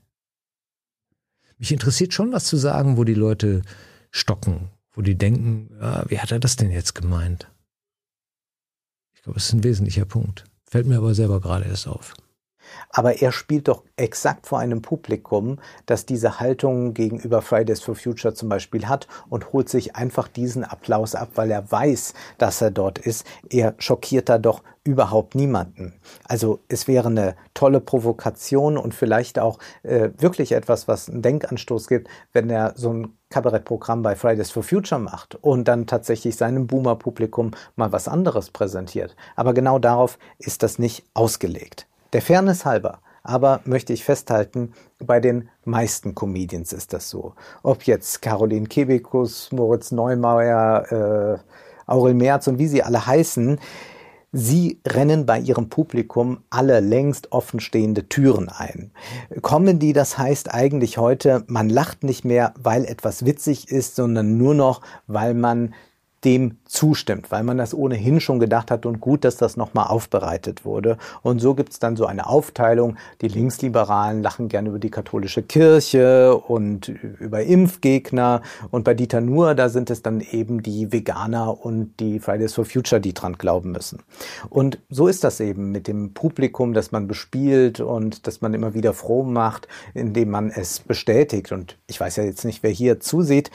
[1.63, 3.63] Mich interessiert schon, was zu sagen, wo die Leute
[4.11, 7.53] stocken, wo die denken, ja, wie hat er das denn jetzt gemeint?
[9.15, 10.45] Ich glaube, das ist ein wesentlicher Punkt.
[10.65, 12.15] Fällt mir aber selber gerade erst auf.
[12.91, 18.35] Aber er spielt doch exakt vor einem Publikum, das diese Haltung gegenüber Fridays for Future
[18.35, 22.71] zum Beispiel hat und holt sich einfach diesen Applaus ab, weil er weiß, dass er
[22.71, 23.27] dort ist.
[23.49, 25.95] Er schockiert da doch überhaupt niemanden.
[26.25, 31.87] Also es wäre eine tolle Provokation und vielleicht auch äh, wirklich etwas, was einen Denkanstoß
[31.87, 36.67] gibt, wenn er so ein Kabarettprogramm bei Fridays for Future macht und dann tatsächlich seinem
[36.67, 39.17] Boomer-Publikum mal was anderes präsentiert.
[39.37, 41.87] Aber genau darauf ist das nicht ausgelegt.
[42.13, 47.35] Der Fairness halber aber möchte ich festhalten, bei den meisten Comedians ist das so.
[47.63, 53.59] Ob jetzt Caroline Kebekus, Moritz Neumeier, äh, Aurel Merz und wie sie alle heißen,
[54.35, 58.91] Sie rennen bei ihrem Publikum alle längst offenstehende Türen ein.
[59.43, 64.55] Comedy, das heißt eigentlich heute, man lacht nicht mehr, weil etwas witzig ist, sondern nur
[64.55, 65.75] noch, weil man
[66.25, 70.65] dem zustimmt, weil man das ohnehin schon gedacht hat und gut, dass das nochmal aufbereitet
[70.65, 70.97] wurde.
[71.23, 72.97] Und so gibt es dann so eine Aufteilung.
[73.21, 78.43] Die Linksliberalen lachen gerne über die katholische Kirche und über Impfgegner.
[78.71, 82.65] Und bei Dieter Nuhr, da sind es dann eben die Veganer und die Fridays for
[82.65, 83.99] Future, die dran glauben müssen.
[84.49, 88.75] Und so ist das eben mit dem Publikum, das man bespielt und das man immer
[88.75, 91.53] wieder froh macht, indem man es bestätigt.
[91.53, 93.51] Und ich weiß ja jetzt nicht, wer hier zusieht,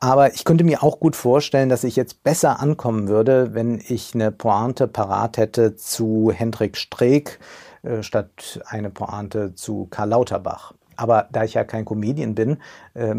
[0.00, 2.22] aber ich könnte mir auch gut vorstellen, dass ich jetzt jetzt
[2.60, 7.38] ankommen würde, wenn ich eine Pointe parat hätte zu Hendrik Streeck
[7.82, 10.74] äh, statt eine Pointe zu Karl Lauterbach.
[10.96, 12.58] Aber da ich ja kein Comedian bin,
[12.94, 13.16] äh,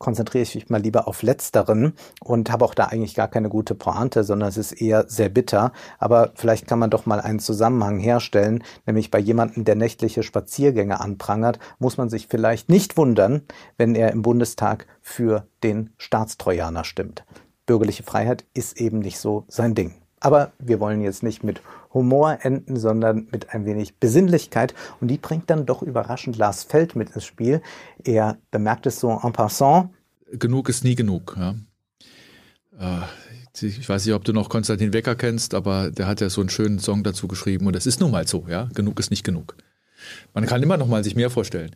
[0.00, 1.92] konzentriere ich mich mal lieber auf Letzteren
[2.24, 5.72] und habe auch da eigentlich gar keine gute Pointe, sondern es ist eher sehr bitter.
[5.98, 11.00] Aber vielleicht kann man doch mal einen Zusammenhang herstellen, nämlich bei jemandem, der nächtliche Spaziergänge
[11.00, 13.42] anprangert, muss man sich vielleicht nicht wundern,
[13.76, 17.24] wenn er im Bundestag für den Staatstrojaner stimmt
[17.70, 19.94] bürgerliche Freiheit ist eben nicht so sein Ding.
[20.18, 21.62] Aber wir wollen jetzt nicht mit
[21.94, 24.74] Humor enden, sondern mit ein wenig Besinnlichkeit.
[25.00, 27.62] Und die bringt dann doch überraschend Lars Feld mit ins Spiel.
[28.02, 29.90] Er bemerkt es so en passant.
[30.32, 31.36] Genug ist nie genug.
[31.38, 31.54] Ja.
[32.76, 36.40] Äh, ich weiß nicht, ob du noch Konstantin Wecker kennst, aber der hat ja so
[36.40, 37.68] einen schönen Song dazu geschrieben.
[37.68, 38.68] Und es ist nun mal so, ja.
[38.74, 39.54] Genug ist nicht genug.
[40.34, 41.70] Man kann immer noch mal sich mehr vorstellen.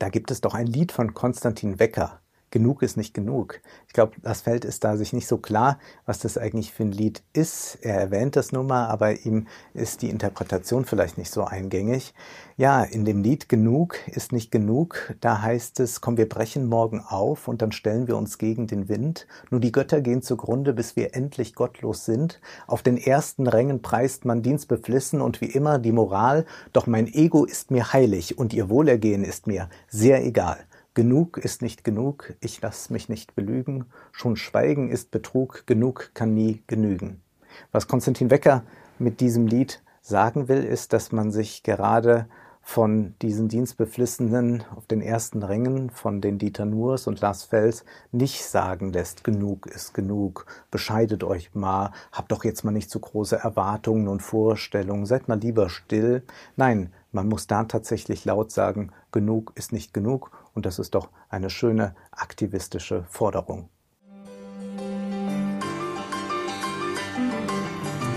[0.00, 2.20] Da gibt es doch ein Lied von Konstantin Wecker
[2.50, 3.60] genug ist nicht genug.
[3.86, 6.92] Ich glaube, das Feld ist da sich nicht so klar, was das eigentlich für ein
[6.92, 7.78] Lied ist.
[7.82, 12.14] Er erwähnt das nun mal, aber ihm ist die Interpretation vielleicht nicht so eingängig.
[12.56, 17.00] Ja, in dem Lied Genug ist nicht genug, da heißt es, komm, wir brechen morgen
[17.00, 19.26] auf und dann stellen wir uns gegen den Wind.
[19.50, 22.40] Nur die Götter gehen zugrunde, bis wir endlich gottlos sind.
[22.66, 27.06] Auf den ersten Rängen preist man Dienst beflissen und wie immer die Moral, doch mein
[27.06, 30.58] Ego ist mir heilig und ihr Wohlergehen ist mir sehr egal.
[30.98, 36.34] Genug ist nicht genug, ich lass mich nicht belügen, schon Schweigen ist Betrug, genug kann
[36.34, 37.22] nie genügen.
[37.70, 38.64] Was Konstantin Wecker
[38.98, 42.26] mit diesem Lied sagen will, ist, dass man sich gerade
[42.62, 48.44] von diesen Dienstbeflissenen auf den ersten Rängen, von den Dieter Nuors und Lars Fels, nicht
[48.44, 53.36] sagen lässt, genug ist genug, bescheidet euch mal, habt doch jetzt mal nicht zu große
[53.36, 56.24] Erwartungen und Vorstellungen, seid mal lieber still.
[56.56, 61.08] Nein, man muss da tatsächlich laut sagen, genug ist nicht genug und das ist doch
[61.28, 63.68] eine schöne aktivistische Forderung.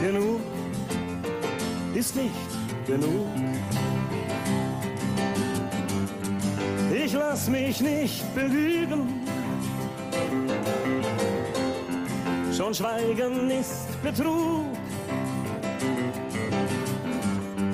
[0.01, 0.41] Genug
[1.93, 2.33] ist nicht
[2.87, 3.27] genug.
[6.91, 9.01] Ich lass mich nicht belügen.
[12.51, 14.65] Schon Schweigen ist Betrug.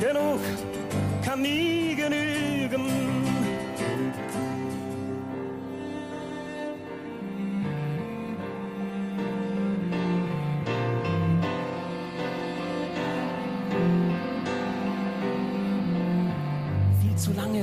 [0.02, 0.42] Genug
[1.24, 3.17] kann nie genügen.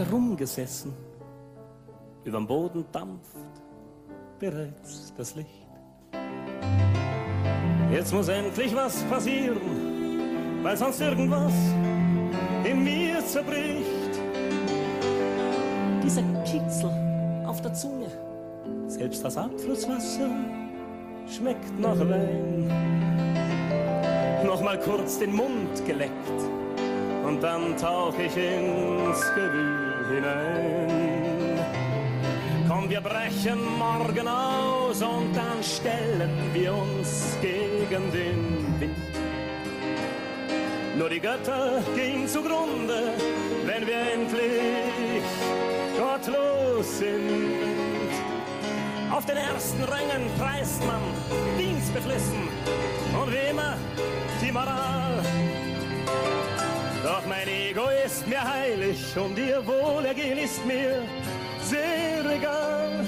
[0.04, 0.92] Zu lange rumgesessen,
[2.24, 3.36] überm Boden dampft
[4.38, 5.68] bereits das Licht.
[7.92, 11.52] Jetzt muss endlich was passieren, weil sonst irgendwas
[12.64, 14.20] in mir zerbricht.
[16.02, 16.90] Dieser Kitzel
[17.46, 18.10] auf der Zunge,
[18.88, 20.30] selbst das Abflusswasser
[21.28, 22.70] schmeckt nach Wein.
[24.44, 26.40] Nochmal kurz den Mund geleckt
[27.26, 31.58] und dann tauch ich ins Gewühl hinein.
[32.68, 38.96] Komm, wir brechen morgen aus und dann stellen wir uns gegen den Wind.
[40.96, 43.14] Nur die Götter gehen zugrunde,
[43.66, 45.24] wenn wir endlich
[45.98, 47.74] gottlos sind.
[49.10, 51.00] Auf den ersten Rängen preist man
[51.58, 52.48] dienstbeflissen
[53.20, 53.76] und wie immer
[54.40, 55.22] die Moral.
[57.04, 61.02] Doch mein Ego ist mir heilig und ihr Wohlergehen ist mir
[61.60, 63.04] sehr egal.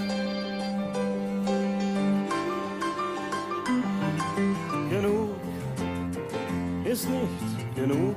[4.91, 5.31] Genug
[6.85, 8.17] ist nicht genug.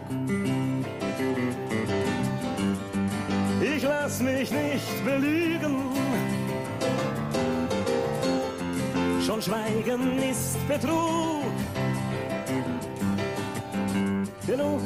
[3.62, 5.78] Ich lass mich nicht belügen.
[9.26, 11.46] Schon Schweigen ist Betrug.
[14.46, 14.82] Genug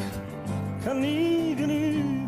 [0.84, 2.23] kann nie genügen.